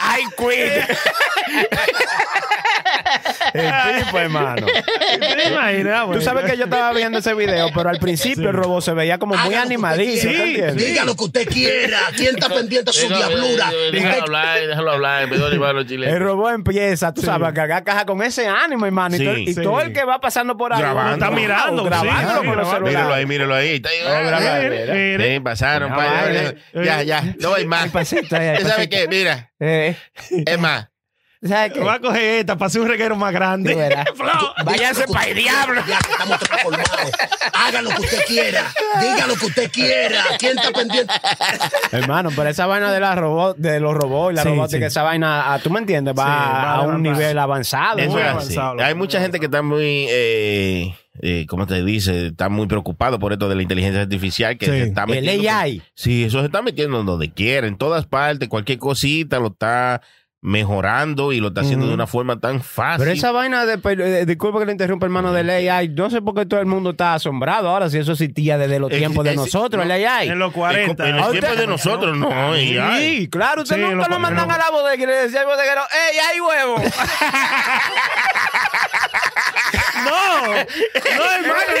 I 0.00 0.26
quit. 0.36 0.98
El 3.54 4.04
tipo, 4.04 4.18
hermano. 4.18 4.66
¿Te 4.66 5.48
imaginas, 5.52 6.06
Tú 6.12 6.20
sabes 6.20 6.50
que 6.50 6.56
yo 6.56 6.64
estaba 6.64 6.92
viendo 6.92 7.18
ese 7.18 7.34
video, 7.34 7.68
pero 7.74 7.88
al 7.90 7.98
principio 7.98 8.50
el 8.50 8.56
robot 8.56 8.82
se 8.82 8.92
veía 8.92 9.18
como 9.18 9.34
muy 9.34 9.40
Haga 9.40 9.48
lo 9.48 9.68
que 9.68 9.74
animadísimo. 9.74 10.32
usted 10.32 10.44
¿te 10.44 10.52
quiera. 10.52 10.68
entiendes? 10.70 10.86
Diga 10.86 11.04
lo 11.04 11.16
que 11.16 11.24
usted 11.24 11.48
quiera. 11.48 11.98
¿Quién 12.16 12.34
está 12.34 12.48
pendiente 12.48 12.90
de 12.90 12.92
su 12.92 13.08
diablura? 13.08 13.70
Déjalo 13.92 14.22
hablar, 14.22 14.66
déjalo 14.66 14.90
hablar. 14.92 15.28
El 15.32 16.20
robot 16.20 16.54
empieza, 16.54 17.12
tú 17.14 17.22
sabes, 17.22 17.48
a 17.48 17.52
cargar 17.54 17.84
caja 17.84 18.04
con 18.06 18.22
ese 18.22 18.46
ánimo, 18.46 18.86
hermano. 18.86 19.16
Y, 19.16 19.18
Sí, 19.18 19.24
todo, 19.24 19.36
y 19.38 19.54
sí. 19.54 19.62
todo 19.62 19.80
el 19.80 19.92
que 19.92 20.04
va 20.04 20.20
pasando 20.20 20.56
por 20.56 20.72
ahí 20.72 20.80
Grabando. 20.80 21.14
Está 21.14 21.30
mirando, 21.30 21.84
grabándolo 21.84 22.20
sí, 22.20 22.34
con 22.34 22.40
sí, 22.42 22.46
los 22.46 22.56
grabando. 22.56 22.86
celulares. 22.90 22.96
Míralo 22.96 23.14
ahí, 23.14 23.26
míralo 23.26 23.54
ahí. 23.54 23.74
Está. 23.76 25.24
Sí, 25.34 25.40
pasaron. 25.40 25.92
Ya, 26.84 27.02
ya. 27.02 27.34
No 27.40 27.54
hay 27.54 27.66
más. 27.66 27.84
Hay 27.84 27.90
pasito 27.90 28.36
ahí, 28.36 28.48
hay 28.48 28.58
¿Tú 28.62 28.68
¿Sabes 28.68 28.88
qué? 28.88 29.06
Mira, 29.08 29.50
Eh, 29.60 29.96
es 30.30 30.58
más. 30.58 30.88
¿Sabes 31.42 31.72
qué? 31.74 31.80
Va 31.80 31.94
a 31.94 32.00
coger 32.00 32.40
esta 32.40 32.56
para 32.56 32.66
hacer 32.66 32.80
un 32.80 32.88
reguero 32.88 33.14
más 33.16 33.32
grande. 33.32 33.74
Flo. 34.14 34.54
Váyase 34.64 35.04
para 35.06 35.26
el 35.28 35.36
diablo. 35.36 35.80
Ya 35.86 35.98
que 35.98 36.12
estamos 36.12 36.38
transformados. 36.40 37.10
Haga 37.52 37.82
lo 37.82 37.90
que 37.90 38.00
usted 38.02 38.24
quiera. 38.26 38.72
Diga 39.00 39.26
lo 39.26 39.34
que 39.36 39.46
usted 39.46 39.70
quiera. 39.70 40.22
¿Quién 40.38 40.58
está 40.58 40.70
pendiente? 40.72 41.12
Hermano, 41.92 42.30
pero 42.34 42.48
esa 42.48 42.66
vaina 42.66 42.90
de, 42.92 43.00
la 43.00 43.14
robot, 43.14 43.56
de 43.58 43.80
los 43.80 43.94
robots 43.94 44.32
y 44.32 44.36
la 44.36 44.42
Sí, 44.42 44.48
robótica, 44.48 44.78
sí. 44.80 44.84
esa 44.86 45.02
vaina, 45.02 45.52
ah, 45.52 45.58
tú 45.58 45.70
me 45.70 45.80
entiendes, 45.80 46.14
va 46.18 46.24
Sí, 46.24 46.30
va 46.30 46.74
a 46.76 46.80
un 46.82 47.02
nivel 47.02 47.38
avanzado. 47.38 47.98
Eso 47.98 48.10
muy 48.10 48.22
es 48.22 48.28
avanzado, 48.28 48.82
Hay 48.82 48.94
mucha 48.94 49.20
gente 49.20 49.38
que 49.38 49.46
está 49.46 49.62
muy, 49.62 50.06
eh, 50.08 50.94
eh, 51.20 51.46
¿cómo 51.48 51.66
te 51.66 51.84
dice? 51.84 52.28
Está 52.28 52.48
muy 52.48 52.66
preocupado 52.66 53.18
por 53.18 53.32
esto 53.32 53.48
de 53.48 53.54
la 53.56 53.62
inteligencia 53.62 54.02
artificial 54.02 54.56
que 54.58 54.66
Sí. 54.66 54.72
se 54.72 54.82
está 54.84 55.02
El 55.04 55.08
metiendo. 55.10 55.50
AI. 55.50 55.82
Sí, 55.94 56.24
eso 56.24 56.40
se 56.40 56.46
está 56.46 56.62
metiendo 56.62 57.00
en 57.00 57.06
donde 57.06 57.30
quiera, 57.30 57.66
en 57.66 57.76
todas 57.76 58.06
partes, 58.06 58.48
cualquier 58.48 58.78
cosita 58.78 59.38
lo 59.38 59.48
está 59.48 60.00
mejorando 60.46 61.32
y 61.32 61.40
lo 61.40 61.48
está 61.48 61.62
haciendo 61.62 61.88
de 61.88 61.94
una 61.94 62.06
forma 62.06 62.38
tan 62.38 62.62
fácil. 62.62 63.00
Pero 63.00 63.10
esa 63.10 63.32
vaina 63.32 63.66
de, 63.66 63.80
eh, 64.20 64.24
disculpa 64.26 64.60
que 64.60 64.66
le 64.66 64.70
interrumpa, 64.72 65.04
hermano, 65.04 65.32
del 65.32 65.50
AI, 65.50 65.88
no 65.88 66.08
sé 66.08 66.22
por 66.22 66.36
qué 66.36 66.46
todo 66.46 66.60
el 66.60 66.66
mundo 66.66 66.90
está 66.90 67.14
asombrado 67.14 67.68
ahora 67.68 67.90
si 67.90 67.98
eso 67.98 68.12
existía 68.12 68.56
desde 68.56 68.78
los 68.78 68.92
Es- 68.92 68.98
tiempos 68.98 69.24
de 69.24 69.34
nosotros, 69.34 69.84
no, 69.84 69.92
el 69.92 70.04
AI. 70.06 70.28
En 70.28 70.38
los 70.38 70.52
40. 70.52 71.08
En 71.08 71.14
¿A 71.16 71.18
los 71.18 71.30
tiempos 71.32 71.56
de 71.56 71.66
nosotros, 71.66 72.16
no. 72.16 72.54
Sí, 72.54 73.28
claro, 73.30 73.62
usted 73.62 73.74
Sí, 73.74 73.80
nunca 73.82 74.06
lo- 74.06 74.14
lo 74.14 74.18
mandan 74.20 74.46
no. 74.46 74.54
a 74.54 74.58
la 74.58 74.70
bodega 74.70 75.02
y 75.02 75.06
le 75.06 75.14
decía 75.14 75.40
al 75.40 75.46
bodeguero, 75.46 75.80
¡Ey, 76.12 76.18
hay 76.18 76.40
huevo! 76.40 76.76
No, 80.04 80.46
no, 80.46 80.52
hermano. 80.52 81.72
Le 81.74 81.80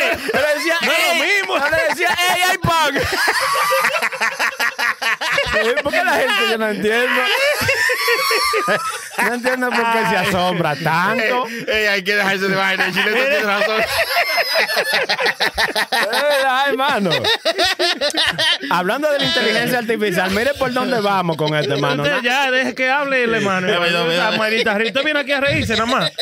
decía, 0.54 0.74
No 0.82 0.90
es 0.90 0.98
lo 1.08 1.14
mismo. 1.24 1.54
le 1.70 1.78
decía, 1.90 2.08
¡Ey, 2.34 2.40
hay 2.50 2.58
pan! 2.58 2.94
¿Por 5.82 5.92
qué 5.92 6.04
la 6.04 6.12
gente 6.14 6.34
yo 6.50 6.58
no 6.58 6.68
entiendo? 6.68 7.22
No 9.26 9.34
entiendo 9.34 9.70
por 9.70 9.78
qué 9.92 10.06
se 10.10 10.16
asombra 10.16 10.76
tanto. 10.76 11.46
Ey, 11.68 11.86
hay 11.86 12.04
que 12.04 12.14
dejarse 12.14 12.48
de 12.48 12.54
vaina. 12.54 12.86
El 12.86 12.92
chileno 12.94 13.16
tiene 13.16 13.40
razón. 13.40 13.80
Es 15.92 16.22
verdad, 16.22 16.68
hermano. 16.68 17.10
Hablando 18.70 19.10
de 19.10 19.18
la 19.18 19.24
inteligencia 19.24 19.78
artificial, 19.78 20.30
mire 20.32 20.52
por 20.54 20.72
dónde 20.72 21.00
vamos 21.00 21.36
con 21.36 21.54
esto, 21.54 21.74
hermano. 21.74 22.04
Ya, 22.22 22.50
deje 22.50 22.74
que 22.74 22.90
hable 22.90 23.24
el 23.24 23.34
hermano. 23.34 23.66
Usted 24.86 25.04
viene 25.04 25.20
aquí 25.20 25.32
a 25.32 25.40
reírse 25.40 25.72
nada 25.74 25.86
más. 25.86 26.12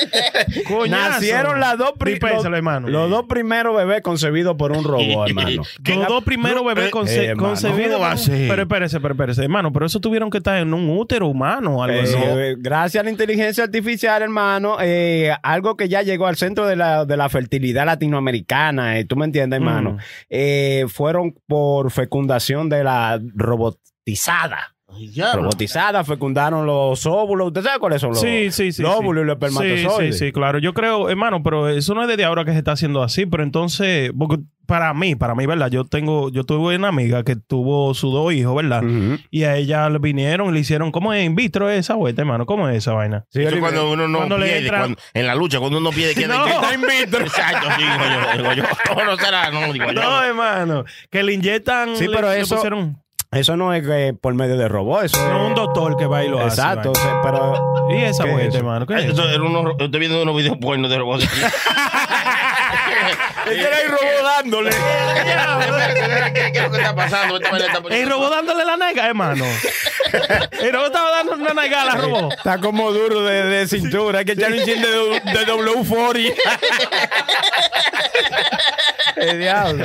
Coñazo. 0.69 1.11
Nacieron 1.11 1.61
las 1.61 1.79
dos 1.79 1.93
pri- 1.99 2.13
Dispénselo, 2.13 2.51
los, 2.51 2.57
hermano. 2.59 2.89
los 2.89 3.11
dos 3.11 3.25
primeros 3.29 3.77
bebés 3.77 4.03
concebidos 4.03 4.57
por 4.57 4.73
un 4.73 4.85
robot, 4.85 5.29
hermano. 5.29 5.63
Los 5.85 6.09
dos 6.09 6.25
primeros 6.25 6.65
bebés 6.65 6.87
eh, 6.89 6.91
conce- 6.91 7.33
eh, 7.33 7.37
concebidos. 7.37 8.01
Pero 8.29 8.63
espérese, 8.63 9.01
pero 9.01 9.15
espérese, 9.15 9.43
hermano. 9.43 9.73
Pero 9.73 9.87
eso 9.87 10.01
tuvieron 10.01 10.31
que 10.31 10.39
estar 10.39 10.57
en 10.59 10.73
un 10.75 10.97
útero 10.97 11.27
humano 11.27 11.64
o 11.67 11.83
algo 11.83 12.01
así. 12.01 12.15
Eh, 12.17 12.57
gracias 12.59 13.01
a 13.01 13.05
la 13.05 13.11
inteligencia 13.11 13.65
artificial, 13.65 14.23
hermano, 14.23 14.77
eh, 14.81 15.33
algo 15.43 15.77
que 15.77 15.89
ya 15.89 16.03
llegó 16.03 16.27
al 16.27 16.37
centro 16.37 16.67
de 16.67 16.77
la, 16.77 17.05
de 17.05 17.17
la 17.17 17.29
fertilidad 17.29 17.87
latinoamericana, 17.87 18.99
eh, 18.99 19.05
tú 19.05 19.17
me 19.17 19.25
entiendes, 19.25 19.59
hermano, 19.59 19.99
Mm. 20.31 20.89
fueron 20.89 21.35
por 21.47 21.91
fecundación 21.91 22.69
de 22.69 22.85
la 22.85 23.21
robotizada. 23.35 24.74
Robotizada, 25.35 26.05
fecundaron 26.05 26.67
los 26.67 27.05
óvulos. 27.07 27.49
¿Usted 27.49 27.63
sabe 27.63 27.79
cuáles 27.79 28.01
son 28.01 28.11
los, 28.11 28.21
Sí, 28.21 28.51
sí, 28.51 28.73
sí. 28.73 28.83
los 28.83 28.93
sí. 28.93 28.99
óvulos 29.01 29.25
y 29.25 29.27
los 29.27 29.37
Sí, 29.39 29.47
espermatozoides? 29.47 30.19
sí, 30.19 30.27
sí, 30.27 30.33
claro. 30.33 30.59
Yo 30.59 30.75
creo, 30.75 31.09
hermano, 31.11 31.43
pero 31.43 31.69
eso 31.69 31.95
no 31.95 32.03
es 32.03 32.09
desde 32.09 32.25
ahora 32.25 32.45
que 32.45 32.53
se 32.53 32.59
está 32.59 32.73
haciendo 32.73 33.03
así. 33.03 33.27
Pero 33.27 33.43
entonces, 33.43 34.13
porque 34.19 34.39
para 34.67 34.95
mí, 34.95 35.15
para 35.15 35.35
mí, 35.35 35.45
¿verdad? 35.45 35.71
Yo 35.71 35.85
tengo, 35.85 36.31
yo 36.31 36.45
tuve 36.45 36.77
una 36.77 36.89
amiga 36.89 37.23
que 37.23 37.37
tuvo 37.37 37.93
sus 37.95 38.13
dos 38.13 38.33
hijos, 38.33 38.57
¿verdad? 38.57 38.83
Y 39.31 39.43
a 39.45 39.57
ella 39.57 39.91
le 39.91 39.99
vinieron 39.99 40.49
y 40.49 40.53
le 40.53 40.61
hicieron, 40.61 40.91
¿cómo 40.91 41.13
es 41.13 41.25
in 41.25 41.35
vitro 41.35 41.69
esa 41.69 41.95
vuelta, 41.95 42.23
hermano? 42.23 42.47
¿Cómo 42.47 42.69
es 42.69 42.79
esa 42.79 42.93
vaina? 42.93 43.25
Sí, 43.29 43.43
Eso 43.43 43.59
cuando 43.61 43.91
uno 43.91 44.09
no 44.09 44.19
Cuando 44.19 44.39
le 44.39 44.47
pierde, 44.47 44.61
entra- 44.69 44.79
cuando- 44.79 44.99
en 45.13 45.27
la 45.27 45.35
lucha, 45.35 45.59
cuando 45.61 45.79
uno 45.79 45.91
pierde, 45.91 46.15
queda 46.15 46.39
No. 46.39 46.45
queda 46.47 46.75
invicto. 46.75 47.19
Exacto, 47.21 47.69
sí, 47.77 47.83
digo 47.83 48.05
yo, 48.05 48.43
digo 48.43 48.53
yo. 48.55 48.63
No, 48.97 49.05
no 49.05 49.17
será, 49.19 49.51
no, 49.51 49.73
digo 49.73 49.87
yo. 49.93 49.93
No, 50.03 50.23
hermano. 50.23 50.85
Que 51.11 51.23
le 51.23 51.35
inyectan. 51.35 51.97
Sí, 51.97 52.07
pero 52.11 52.31
le 52.31 52.41
eso- 52.41 52.57
pusieron- 52.57 52.97
Eso 53.35 53.57
no 53.57 53.73
es 53.75 53.85
eh, 53.89 54.15
por 54.21 54.35
medio 54.35 54.57
de 54.57 54.69
robot, 54.69 55.05
eso 55.05 55.19
no, 55.29 55.43
es- 55.45 55.49
un 55.49 55.55
doctor 55.55 55.97
que 55.97 56.07
va 56.07 56.23
y 56.25 56.29
lo 56.29 56.39
hace. 56.41 56.61
Exacto, 56.61 56.93
vaina. 56.93 57.11
o 57.19 57.23
sea, 57.23 57.23
pero 57.23 57.55
¿Y 57.91 58.03
esa 58.05 58.23
¿Qué 58.25 58.29
es 58.31 58.35
vuelta, 58.35 58.49
eso? 58.51 58.59
hermano? 58.59 58.87
¿Qué 58.87 58.95
es 58.95 58.99
Ay, 59.01 59.11
eso? 59.11 59.23
era 59.25 59.33
estoy 59.85 60.01
viendo 60.01 60.23
unos 60.23 60.37
videos 60.37 60.57
porno 60.59 60.89
de 60.89 60.99
robots. 60.99 61.25
era 63.47 63.81
el 63.81 63.89
robot 63.91 64.23
dándole. 64.37 64.71
¿Qué 64.71 64.77
qué 66.53 66.59
es 66.59 66.63
lo 66.65 66.71
que 66.71 66.77
está 66.79 66.95
pasando? 66.95 67.39
El 67.91 68.11
robot 68.11 68.31
dándole 68.31 68.65
la 68.65 68.77
nega, 68.77 69.07
hermano. 69.07 69.45
El 70.61 70.73
robot 70.73 70.87
estaba 70.87 71.11
dando 71.11 71.33
una 71.35 71.55
nega 71.63 71.83
a 71.83 71.85
la 71.87 71.95
robot. 71.97 72.33
Está 72.35 72.59
como 72.59 72.93
duro 72.93 73.23
de, 73.23 73.45
de 73.45 73.67
cintura. 73.69 74.21
Hay 74.21 74.25
que 74.25 74.33
echarle 74.33 74.61
un 74.61 74.65
chin 74.65 74.81
de, 74.83 74.89
de 74.89 75.47
W40. 75.47 76.33
El 79.17 79.39
diablo. 79.39 79.85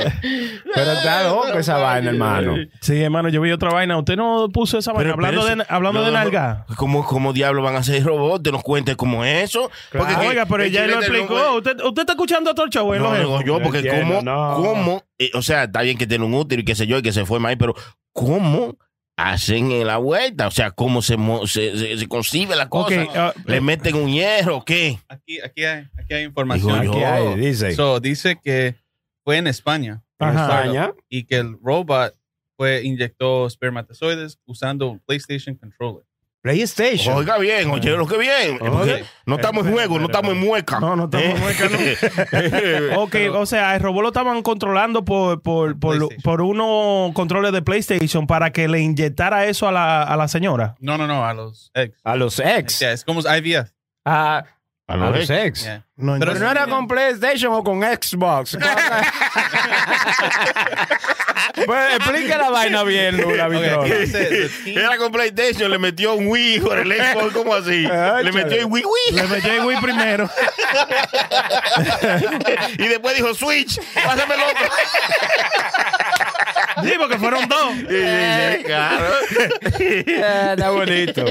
Pero 0.73 0.91
está 0.91 1.23
loco 1.23 1.53
esa 1.59 1.77
vaina, 1.77 2.09
hermano. 2.09 2.55
Sí, 2.81 3.01
hermano, 3.01 3.29
yo 3.29 3.41
vi 3.41 3.51
otra 3.51 3.69
vaina. 3.71 3.97
Usted 3.97 4.15
no 4.15 4.49
puso 4.49 4.77
esa 4.79 4.91
vaina. 4.91 5.13
hablando 5.13 5.47
eso- 5.47 5.55
de, 5.55 5.65
hablando 5.69 5.99
no, 5.99 6.05
de 6.05 6.11
no, 6.11 6.17
nalga. 6.17 6.65
¿Cómo, 6.75 7.05
¿Cómo 7.05 7.31
diablos 7.33 7.63
van 7.63 7.75
a 7.75 7.83
ser 7.83 8.03
robots? 8.03 8.43
¿Te 8.43 8.51
nos 8.51 8.63
cuentes 8.63 8.95
cómo 8.95 9.23
es 9.23 9.43
eso? 9.49 9.69
Porque 9.91 10.15
que 10.15 10.27
Oiga, 10.27 10.45
pero 10.45 10.63
el 10.63 10.71
ya 10.71 10.83
él 10.85 10.91
lo 10.91 10.95
no 10.97 11.01
explicó. 11.01 11.53
usted, 11.57 11.77
usted 11.83 12.01
está 12.01 12.13
escuchando 12.13 12.51
otro 12.51 12.67
show, 12.69 12.93
¿eh? 12.93 12.99
No, 12.99 13.09
Los 13.11 13.19
digo 13.19 13.41
yo, 13.43 13.61
porque 13.63 13.79
entiendo, 13.79 14.15
cómo, 14.17 14.21
no. 14.23 14.55
cómo, 14.55 15.03
eh, 15.17 15.29
o 15.33 15.41
sea, 15.41 15.63
está 15.65 15.81
bien 15.81 15.97
que 15.97 16.07
tiene 16.07 16.25
un 16.25 16.33
útero 16.33 16.61
y 16.61 16.65
qué 16.65 16.75
sé 16.75 16.87
yo, 16.87 16.97
y 16.97 17.01
que 17.01 17.13
se 17.13 17.25
fue 17.25 17.39
ahí, 17.45 17.55
pero 17.55 17.75
¿cómo 18.13 18.75
hacen 19.19 19.85
la 19.85 19.97
vuelta? 19.97 20.47
O 20.47 20.51
sea, 20.51 20.71
¿cómo 20.71 21.01
se, 21.01 21.17
mo- 21.17 21.45
se, 21.47 21.77
se- 21.77 21.97
se 21.97 22.07
concibe 22.07 22.55
la 22.55 22.69
cosa? 22.69 23.05
Ah, 23.15 23.33
¿Le 23.45 23.61
meten 23.61 23.95
un 23.95 24.09
hierro 24.11 24.57
o 24.57 24.65
qué? 24.65 24.99
Aquí, 25.07 25.39
aquí, 25.41 25.65
hay, 25.65 25.85
aquí 25.97 26.13
hay 26.13 26.23
información. 26.23 26.81
Digo 26.81 26.93
Aquí 26.93 27.03
hay, 27.03 27.35
dice. 27.39 27.73
So, 27.73 27.99
dice 27.99 28.39
que 28.43 28.75
fue 29.23 29.37
en 29.37 29.47
España 29.47 30.01
En 30.19 30.27
Ajá. 30.29 30.43
España. 30.63 30.91
y 31.09 31.23
que 31.25 31.35
el 31.37 31.57
robot 31.61 32.15
fue 32.57 32.81
inyectó 32.83 33.47
espermatozoides 33.47 34.39
usando 34.45 34.89
un 34.89 34.99
PlayStation 34.99 35.55
controller. 35.55 36.05
PlayStation. 36.41 37.15
Oiga 37.15 37.37
bien, 37.37 37.69
oye, 37.69 37.91
lo 37.91 38.07
que 38.07 38.17
bien. 38.17 38.59
No 39.25 39.35
estamos 39.35 39.65
en 39.65 39.73
juego, 39.73 39.99
no 39.99 40.05
estamos 40.05 40.31
en 40.31 40.39
mueca. 40.39 40.79
No, 40.79 40.95
no 40.95 41.05
estamos 41.05 41.27
en 41.27 41.39
mueca, 41.39 41.69
no. 41.69 41.79
Ok, 43.01 43.15
o 43.33 43.45
sea, 43.45 43.75
el 43.75 43.81
robot 43.81 44.01
lo 44.01 44.07
estaban 44.09 44.41
controlando 44.41 45.03
por, 45.03 45.41
por, 45.41 45.79
por, 45.79 46.07
por 46.23 46.41
unos 46.41 47.13
controles 47.13 47.51
de 47.51 47.61
PlayStation 47.61 48.25
para 48.27 48.51
que 48.51 48.67
le 48.67 48.79
inyectara 48.79 49.45
eso 49.47 49.67
a 49.67 49.71
la, 49.71 50.03
a 50.03 50.15
la 50.15 50.27
señora. 50.27 50.75
No, 50.79 50.97
no, 50.97 51.07
no, 51.07 51.25
a 51.25 51.33
los 51.33 51.71
ex. 51.73 51.99
A 52.03 52.15
los 52.15 52.39
ex. 52.39 52.79
Yeah, 52.79 52.93
es 52.93 53.03
como 53.03 53.19
IVF. 53.21 53.69
A, 54.05 54.37
A 54.37 54.45
a 54.89 54.97
los 54.97 55.15
los 55.17 55.29
ex. 55.29 55.63
Yeah. 55.63 55.83
No, 55.97 56.13
Pero 56.19 56.31
entonces- 56.31 56.41
no 56.41 56.51
era 56.51 56.65
con 56.67 56.87
PlayStation 56.87 57.53
o 57.53 57.63
con 57.63 57.81
Xbox. 57.83 58.57
pues 61.65 61.95
explica 61.95 62.37
la 62.37 62.49
vaina 62.49 62.83
bien, 62.83 63.17
Lula 63.17 63.47
Okay, 63.47 64.49
Era 64.75 64.97
con 64.97 65.11
PlayStation, 65.11 65.69
le 65.69 65.77
metió 65.77 66.13
un 66.15 66.27
Wii 66.27 66.59
con 66.61 66.79
el 66.79 66.91
Xbox, 66.93 67.33
¿cómo 67.33 67.53
así? 67.53 67.87
Le 68.23 68.31
metió 68.31 68.57
el 68.57 68.65
Wii 68.65 68.83
Wii. 68.83 69.15
Le 69.15 69.23
metió 69.27 69.53
el 69.53 69.65
Wii 69.65 69.77
primero. 69.81 70.29
y 72.77 72.87
después 72.87 73.15
dijo 73.15 73.33
Switch, 73.33 73.79
pásame 73.93 74.35
el 74.35 74.41
otro. 74.41 74.69
Sí, 76.83 76.91
porque 76.99 77.17
fueron 77.17 77.47
dos. 77.47 77.73
Sí, 77.77 77.85
sí, 77.87 78.57
sí, 78.57 78.63
claro. 78.63 79.05
Ah, 80.23 80.51
Está 80.53 80.69
bonito. 80.71 81.23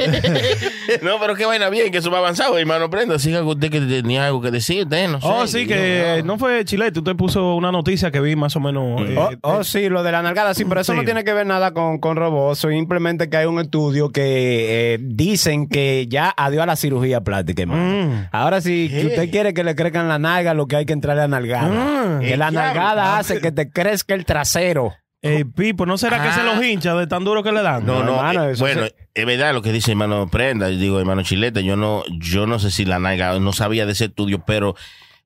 No, 1.02 1.18
pero 1.20 1.34
qué 1.34 1.44
vaina 1.46 1.68
bien, 1.68 1.90
que 1.92 1.98
eso 1.98 2.10
va 2.10 2.18
avanzado, 2.18 2.58
hermano 2.58 2.88
Prenda. 2.90 3.18
Siga 3.18 3.42
usted 3.42 3.70
que 3.70 3.80
tenía 3.80 4.26
algo 4.26 4.40
que 4.40 4.50
decir, 4.50 4.84
usted, 4.84 5.08
no 5.08 5.20
sé. 5.20 5.26
Oh, 5.30 5.46
sí, 5.46 5.66
que 5.66 6.22
no 6.24 6.38
fue 6.38 6.64
Chilete. 6.64 6.98
Usted 7.00 7.16
puso 7.16 7.54
una 7.54 7.70
noticia 7.72 8.10
que 8.10 8.20
vi 8.20 8.36
más 8.36 8.56
o 8.56 8.60
menos. 8.60 9.00
eh, 9.02 9.14
Oh, 9.18 9.30
oh, 9.42 9.64
sí, 9.64 9.88
lo 9.88 10.02
de 10.02 10.12
la 10.12 10.22
nalgada, 10.22 10.54
sí, 10.54 10.64
pero 10.64 10.80
eso 10.80 10.92
Sí. 10.92 10.98
no 10.98 11.04
tiene 11.04 11.24
que 11.24 11.32
ver 11.32 11.46
nada 11.46 11.72
con, 11.72 11.98
con 11.98 12.16
robots. 12.16 12.60
Simplemente 12.60 13.28
que 13.28 13.36
hay 13.36 13.46
un 13.46 13.60
estudio 13.60 14.10
que 14.10 14.94
eh, 14.94 14.98
dicen 15.00 15.68
que 15.68 16.06
ya 16.08 16.32
adiós 16.36 16.62
a 16.62 16.66
la 16.66 16.76
cirugía 16.76 17.20
plástica, 17.22 17.62
hermano. 17.62 18.06
Mm. 18.06 18.28
Ahora, 18.32 18.60
si 18.60 18.86
usted 19.06 19.30
quiere 19.30 19.54
que 19.54 19.64
le 19.64 19.74
crezcan 19.74 20.08
la 20.08 20.18
nalga, 20.18 20.54
lo 20.54 20.66
que 20.66 20.76
hay 20.76 20.86
que 20.86 20.92
entrar 20.92 21.18
a 21.18 21.22
la 21.22 21.28
nalgada. 21.28 21.68
Mm. 21.68 22.20
Que 22.20 22.36
la 22.36 22.50
diablo. 22.50 22.60
nalgada 22.60 23.18
hace 23.18 23.40
que 23.40 23.52
te 23.52 23.70
crezca 23.70 24.14
el 24.14 24.24
trasero. 24.24 24.94
Eh, 25.22 25.44
Pipo, 25.44 25.84
¿no 25.84 25.98
será 25.98 26.22
que 26.22 26.28
Ah. 26.28 26.32
se 26.32 26.44
los 26.44 26.64
hincha 26.64 26.94
de 26.94 27.06
tan 27.08 27.24
duro 27.24 27.42
que 27.42 27.50
le 27.50 27.60
dan? 27.62 27.84
No, 27.84 28.00
No, 28.00 28.04
no, 28.04 28.16
hermano, 28.16 28.50
eh, 28.50 28.54
bueno, 28.58 28.82
se- 28.84 28.94
es 29.14 29.26
verdad 29.26 29.52
lo 29.52 29.62
que 29.62 29.72
dice 29.72 29.90
hermano 29.90 30.28
Prenda, 30.28 30.70
yo 30.70 30.78
digo 30.78 31.00
hermano 31.00 31.22
Chilete, 31.22 31.64
yo 31.64 31.74
no, 31.76 32.04
yo 32.20 32.46
no 32.46 32.58
sé 32.60 32.70
si 32.70 32.84
la 32.84 33.00
nalga, 33.00 33.38
no 33.40 33.52
sabía 33.52 33.84
de 33.84 33.92
ese 33.92 34.04
estudio, 34.06 34.44
pero 34.46 34.76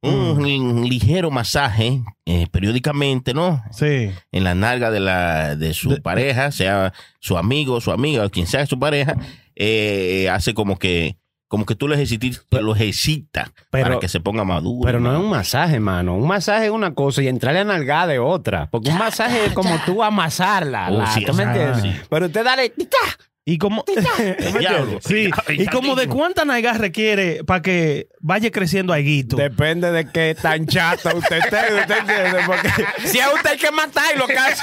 un 0.00 0.38
Mm. 0.40 0.84
ligero 0.84 1.30
masaje 1.30 2.00
eh, 2.24 2.46
periódicamente, 2.50 3.34
¿no? 3.34 3.62
Sí. 3.70 4.10
En 4.32 4.44
la 4.44 4.54
nalga 4.54 4.90
de 4.90 5.00
la 5.00 5.56
de 5.56 5.74
su 5.74 6.00
pareja, 6.02 6.50
sea 6.52 6.92
su 7.20 7.36
amigo, 7.36 7.80
su 7.80 7.92
amiga, 7.92 8.28
quien 8.30 8.46
sea 8.46 8.64
su 8.66 8.78
pareja, 8.78 9.14
eh, 9.54 10.28
hace 10.32 10.54
como 10.54 10.78
que 10.78 11.16
como 11.52 11.66
que 11.66 11.74
tú 11.74 11.86
lo 11.86 11.94
ejercitas, 11.94 12.46
lo 12.50 12.74
ejercitas 12.74 13.52
Pero- 13.70 13.84
para 13.84 13.98
que 14.00 14.08
se 14.08 14.20
ponga 14.20 14.42
maduro. 14.42 14.86
Pero 14.86 15.00
no 15.00 15.12
es 15.12 15.18
un 15.18 15.28
masaje, 15.28 15.80
mano. 15.80 16.14
Un 16.16 16.26
masaje 16.26 16.64
es 16.64 16.70
una 16.70 16.94
cosa 16.94 17.20
y 17.22 17.28
entrarle 17.28 17.60
a 17.60 17.64
nalgada 17.64 18.14
es 18.14 18.20
otra. 18.24 18.70
Porque 18.70 18.88
un 18.88 18.96
masaje 18.96 19.44
es 19.44 19.52
como 19.52 19.78
tú 19.84 20.02
amasarla. 20.02 20.88
Oh, 20.90 20.96
la- 21.00 21.06
sí, 21.08 21.26
¿Tú 21.26 21.34
me 21.34 21.42
entiendes? 21.42 21.82
sí. 21.82 21.92
Pero 22.08 22.24
usted 22.24 22.42
dale. 22.42 22.70
¡tita! 22.70 22.96
Y 23.44 23.58
como, 23.58 23.84
sí, 25.04 25.28
y 25.48 25.66
como 25.66 25.96
de 25.96 26.06
cuánta 26.06 26.44
nalgas 26.44 26.78
requiere 26.78 27.42
para 27.42 27.60
que 27.60 28.06
vaya 28.20 28.52
creciendo 28.52 28.92
aguito. 28.92 29.34
Depende 29.34 29.90
de 29.90 30.08
qué 30.12 30.36
tan 30.40 30.64
chato 30.66 31.10
usted 31.16 31.38
esté. 31.38 31.74
¿Usted 31.74 31.98
entiende? 31.98 32.38
Porque 32.46 32.68
si 33.08 33.18
a 33.18 33.30
usted 33.30 33.50
hay 33.50 33.58
que 33.58 33.72
matar 33.72 34.04
y 34.14 34.18
lo 34.18 34.28
que 34.28 34.38
hace. 34.38 34.62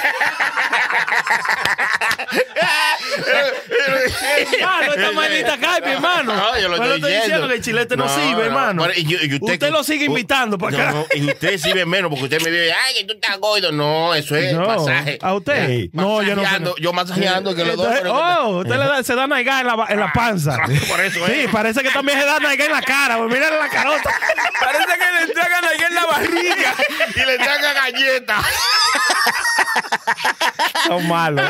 Hermano, 4.51 4.93
esta 4.93 5.11
maldita 5.11 5.57
caipa, 5.59 5.91
hermano. 5.91 6.35
No, 6.35 6.59
yo 6.59 6.69
lo 6.69 6.75
estoy 6.75 6.89
estoy 6.95 7.11
diciendo 7.11 7.19
diciendo. 7.25 7.47
que 7.49 7.53
el 7.55 7.61
chilete 7.61 7.97
no, 7.97 8.05
No, 8.05 8.15
sirve, 8.15 8.31
no. 8.33 8.41
hermano. 8.43 8.87
Y 8.95 9.15
usted 9.15 9.41
usted- 9.41 9.71
lo 9.71 9.83
sigue 9.83 10.05
invitando 10.05 10.57
para 10.57 10.77
acá. 10.83 10.91
no, 10.91 11.05
y 11.15 11.25
usted 11.29 11.57
sirve 11.57 11.85
menos 11.85 12.09
porque 12.09 12.23
usted 12.25 12.41
me 12.41 12.49
dice, 12.51 12.71
ay, 12.73 12.93
que 12.95 13.03
tú 13.05 13.13
estás 13.13 13.37
gordo. 13.39 13.71
No, 13.71 14.13
eso 14.15 14.35
es 14.35 14.53
No, 14.53 14.65
masaje. 14.65 15.19
¿a 15.21 15.33
usted? 15.33 15.67
Sí. 15.67 15.89
No, 15.93 16.21
yo 16.23 16.35
no- 16.35 16.41
Masajeando, 16.43 16.75
Yo 16.77 16.93
masajeando 16.93 17.55
que 17.55 17.65
los 17.65 17.75
dos. 17.75 17.87
Oh, 18.07 18.63
usted 18.69 18.79
le 18.83 18.85
da- 18.91 19.03
se 19.03 19.15
da 19.15 19.27
nalga 19.27 19.59
en 19.61 19.67
la, 19.67 19.85
en 19.89 19.99
la 19.99 20.13
panza. 20.13 20.57
Por 20.89 21.01
eso 21.01 21.25
Sí, 21.25 21.31
es. 21.41 21.51
parece 21.51 21.81
que 21.83 21.89
también 21.91 22.19
se 22.19 22.25
da 22.25 22.39
nalga 22.39 22.65
en 22.65 22.71
la 22.71 22.81
cara. 22.81 23.17
Pues 23.17 23.29
mira 23.31 23.49
la 23.49 23.69
carota. 23.69 24.09
Parece 24.59 24.85
que 24.85 25.11
le 25.11 25.23
entregan 25.25 25.63
ahí 25.65 25.77
en 25.87 25.95
la 25.95 26.05
barriga. 26.05 26.73
y 27.15 27.19
le 27.25 27.37
traga 27.37 27.73
galletas. 27.73 28.45
Son 30.87 31.07
malos. 31.07 31.49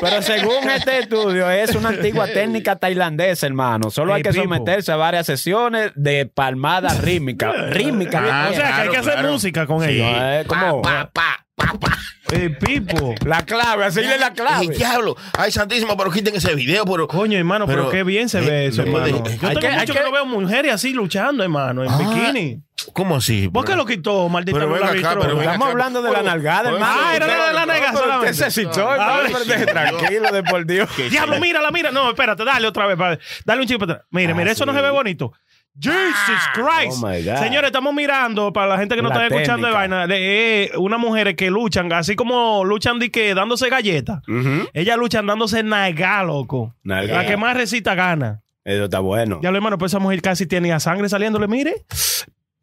Pero 0.00 0.22
según 0.22 0.68
este 0.70 0.98
estudio, 0.98 1.50
es 1.50 1.74
una 1.74 1.88
antigua 1.90 2.26
técnica 2.26 2.76
tailandesa, 2.76 3.46
hermano. 3.46 3.90
Solo 3.90 4.14
hay 4.14 4.22
que 4.22 4.32
someterse 4.32 4.92
a 4.92 4.96
varias 4.96 5.26
sesiones 5.26 5.92
de 5.94 6.26
palmada 6.26 6.90
rítmica. 7.00 7.52
Rítmica. 7.70 8.22
Ah, 8.30 8.48
o 8.50 8.54
sea, 8.54 8.66
que 8.76 8.82
hay 8.82 8.88
que 8.90 8.96
hacer 8.98 9.12
claro. 9.14 9.32
música 9.32 9.66
con 9.66 9.82
Sí. 9.82 9.90
ellos. 9.90 10.22
Es 10.40 10.46
como 10.46 10.82
Pa, 10.82 11.10
pa, 11.12 11.44
pa, 11.54 11.72
pa. 11.78 11.98
Eh, 12.32 12.50
Pipo. 12.50 13.14
la 13.24 13.42
clave, 13.44 13.84
así 13.84 14.00
es 14.00 14.18
la 14.20 14.26
Ay, 14.26 14.32
clave. 14.34 14.68
diablo. 14.76 15.16
Ay, 15.38 15.52
santísimo, 15.52 15.96
pero 15.96 16.10
quiten 16.10 16.34
ese 16.34 16.54
video. 16.54 16.84
Pero, 16.84 17.06
Coño, 17.06 17.38
hermano, 17.38 17.66
pero, 17.66 17.82
Pero, 17.82 17.90
qué 17.92 18.02
bien 18.02 18.28
se 18.28 18.38
eh, 18.38 18.42
ve 18.42 18.66
eso, 18.66 18.82
de- 18.82 18.88
hermano. 18.88 19.06
Yo 19.06 19.16
hay 19.16 19.22
tengo 19.22 19.38
que- 19.38 19.46
mucho 19.68 19.68
hay 19.80 19.86
que, 19.86 19.92
que- 19.92 20.00
no 20.00 20.12
veo 20.12 20.26
mujeres 20.26 20.72
así 20.72 20.92
luchando, 20.92 21.44
hermano, 21.44 21.84
en 21.84 21.90
Ah, 21.90 21.98
bikini. 21.98 22.62
¿Cómo 22.92 23.16
así? 23.16 23.48
¿Por 23.48 23.64
qué 23.64 23.74
lo 23.74 23.86
quitó, 23.86 24.28
maldita 24.28 24.58
Pero 24.58 24.70
venga 24.70 24.86
acá, 24.86 24.94
Vitro? 24.94 25.20
pero 25.20 25.36
venga 25.36 25.42
Estamos 25.52 25.66
acá. 25.66 25.72
hablando 25.72 26.02
de 26.02 26.12
la 26.12 26.22
nalgada, 26.22 26.70
hermano. 26.70 26.86
Ah, 26.86 27.16
era 27.16 27.26
de 27.26 27.52
la 27.54 27.66
nalga 27.66 27.86
Pero 27.86 27.98
solamente. 27.98 28.30
Usted 28.32 28.44
se 28.50 28.50
citó, 28.62 28.88
Ah, 28.90 29.22
tranquilo, 29.66 30.30
de 30.32 30.42
por 30.42 30.66
Dios. 30.66 30.88
Diablo, 31.10 31.40
mírala, 31.40 31.70
mira. 31.70 31.90
No, 31.90 32.10
espérate, 32.10 32.44
dale 32.44 32.66
otra 32.68 32.86
vez. 32.86 33.18
Dale 33.44 33.60
un 33.62 33.66
chip 33.66 33.78
para 33.78 33.92
atrás. 33.94 34.08
Mire, 34.10 34.34
mire, 34.34 34.50
eso 34.50 34.66
no 34.66 34.74
se 34.74 34.80
ve 34.82 34.90
bonito. 34.90 35.32
Jesus 35.78 36.42
Christ. 36.54 37.02
Oh, 37.02 37.06
my 37.06 37.22
God. 37.22 37.36
Señores, 37.36 37.68
estamos 37.68 37.92
mirando, 37.94 38.50
para 38.52 38.66
la 38.68 38.78
gente 38.78 38.96
que 38.96 39.02
no 39.02 39.10
La 39.10 39.14
está 39.14 39.26
escuchando 39.26 39.66
de 39.66 39.72
vaina, 39.74 40.06
de 40.06 40.64
eh, 40.64 40.70
unas 40.78 40.98
mujeres 40.98 41.36
que 41.36 41.50
luchan, 41.50 41.92
así 41.92 42.16
como 42.16 42.64
luchan 42.64 42.98
de 42.98 43.10
que 43.10 43.34
dándose 43.34 43.68
galletas. 43.68 44.20
Ujú. 44.26 44.68
Ellas 44.72 44.96
luchan 44.96 45.26
dándose 45.26 45.62
nalga, 45.62 46.22
loco. 46.24 46.74
Nalga. 46.82 47.14
La 47.22 47.26
que 47.26 47.36
más 47.36 47.54
recita 47.56 47.94
gana. 47.94 48.40
Eso 48.64 48.84
está 48.84 49.00
bueno. 49.00 49.38
Ya 49.42 49.50
lo 49.50 49.56
hermano, 49.58 49.76
pues 49.78 49.92
esa 49.92 49.98
mujer 50.00 50.20
casi 50.22 50.46
tenía 50.46 50.80
sangre 50.80 51.08
saliéndole, 51.08 51.46
mire. 51.46 51.84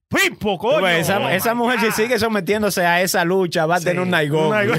Pipo, 0.10 0.58
coño. 0.60 0.84
ves, 0.84 1.08
Esa, 1.08 1.19
Oh, 1.19 1.30
esa 1.30 1.54
mujer, 1.56 1.80
si 1.80 1.86
God. 1.88 1.93
sigue 1.93 2.19
sometiéndose 2.19 2.86
a 2.86 3.02
esa 3.02 3.23
lucha, 3.26 3.65
va 3.65 3.78
a 3.78 3.80
tener 3.80 3.99
un 4.02 4.10
naigón. 4.12 4.52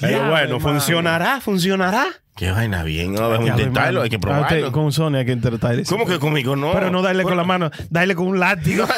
Pero 0.00 0.28
bueno. 0.30 0.60
¿funcionará? 0.60 1.40
¿Funcionará? 1.40 2.06
Qué 2.36 2.50
vaina 2.50 2.82
bien. 2.82 3.12
No, 3.12 3.28
vamos 3.28 3.48
a 3.48 3.52
intentarlo, 3.52 4.02
hay 4.02 4.10
que 4.10 4.18
probarlo. 4.18 4.72
Con 4.72 4.92
Sonia 4.92 5.20
hay 5.20 5.26
que 5.26 5.32
intentar 5.32 5.78
eso. 5.78 5.94
¿Cómo 5.94 6.06
que 6.06 6.18
conmigo 6.18 6.56
no? 6.56 6.72
Pero 6.72 6.90
no 6.90 7.02
darle 7.02 7.24
con 7.24 7.36
la 7.36 7.44
mano, 7.44 7.70
darle 7.90 8.14
con 8.14 8.26
un 8.26 8.40
látigo. 8.40 8.86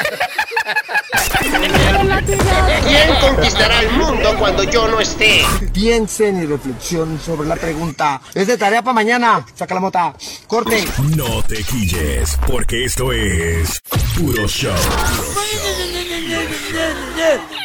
¿Quién 2.86 3.14
conquistará 3.20 3.80
el 3.82 3.90
mundo 3.92 4.34
cuando 4.38 4.62
yo 4.64 4.88
no 4.88 5.00
esté? 5.00 5.42
Piensen 5.72 6.42
y 6.42 6.46
reflexionen 6.46 7.18
sobre 7.20 7.48
la 7.48 7.56
pregunta. 7.56 8.20
Es 8.34 8.46
de 8.46 8.56
tarea 8.58 8.82
para 8.82 8.92
mañana. 8.94 9.44
Saca 9.54 9.74
la 9.74 9.80
mota. 9.80 10.14
Corte. 10.46 10.84
No 11.16 11.42
te 11.42 11.62
quilles, 11.64 12.38
porque 12.46 12.84
esto 12.84 13.12
es 13.12 13.80
Puro 14.16 14.46
Show. 14.46 14.74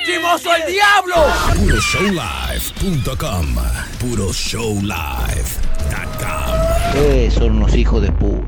¡Chimoso 0.05 0.49
el 0.55 0.65
diablo! 0.71 1.15
PuroShowLive.com. 1.55 3.55
PuroShowLive.com. 3.99 6.59
Eh, 6.95 7.29
son 7.33 7.57
unos 7.57 7.75
hijos 7.75 8.01
de 8.01 8.11
pu. 8.11 8.38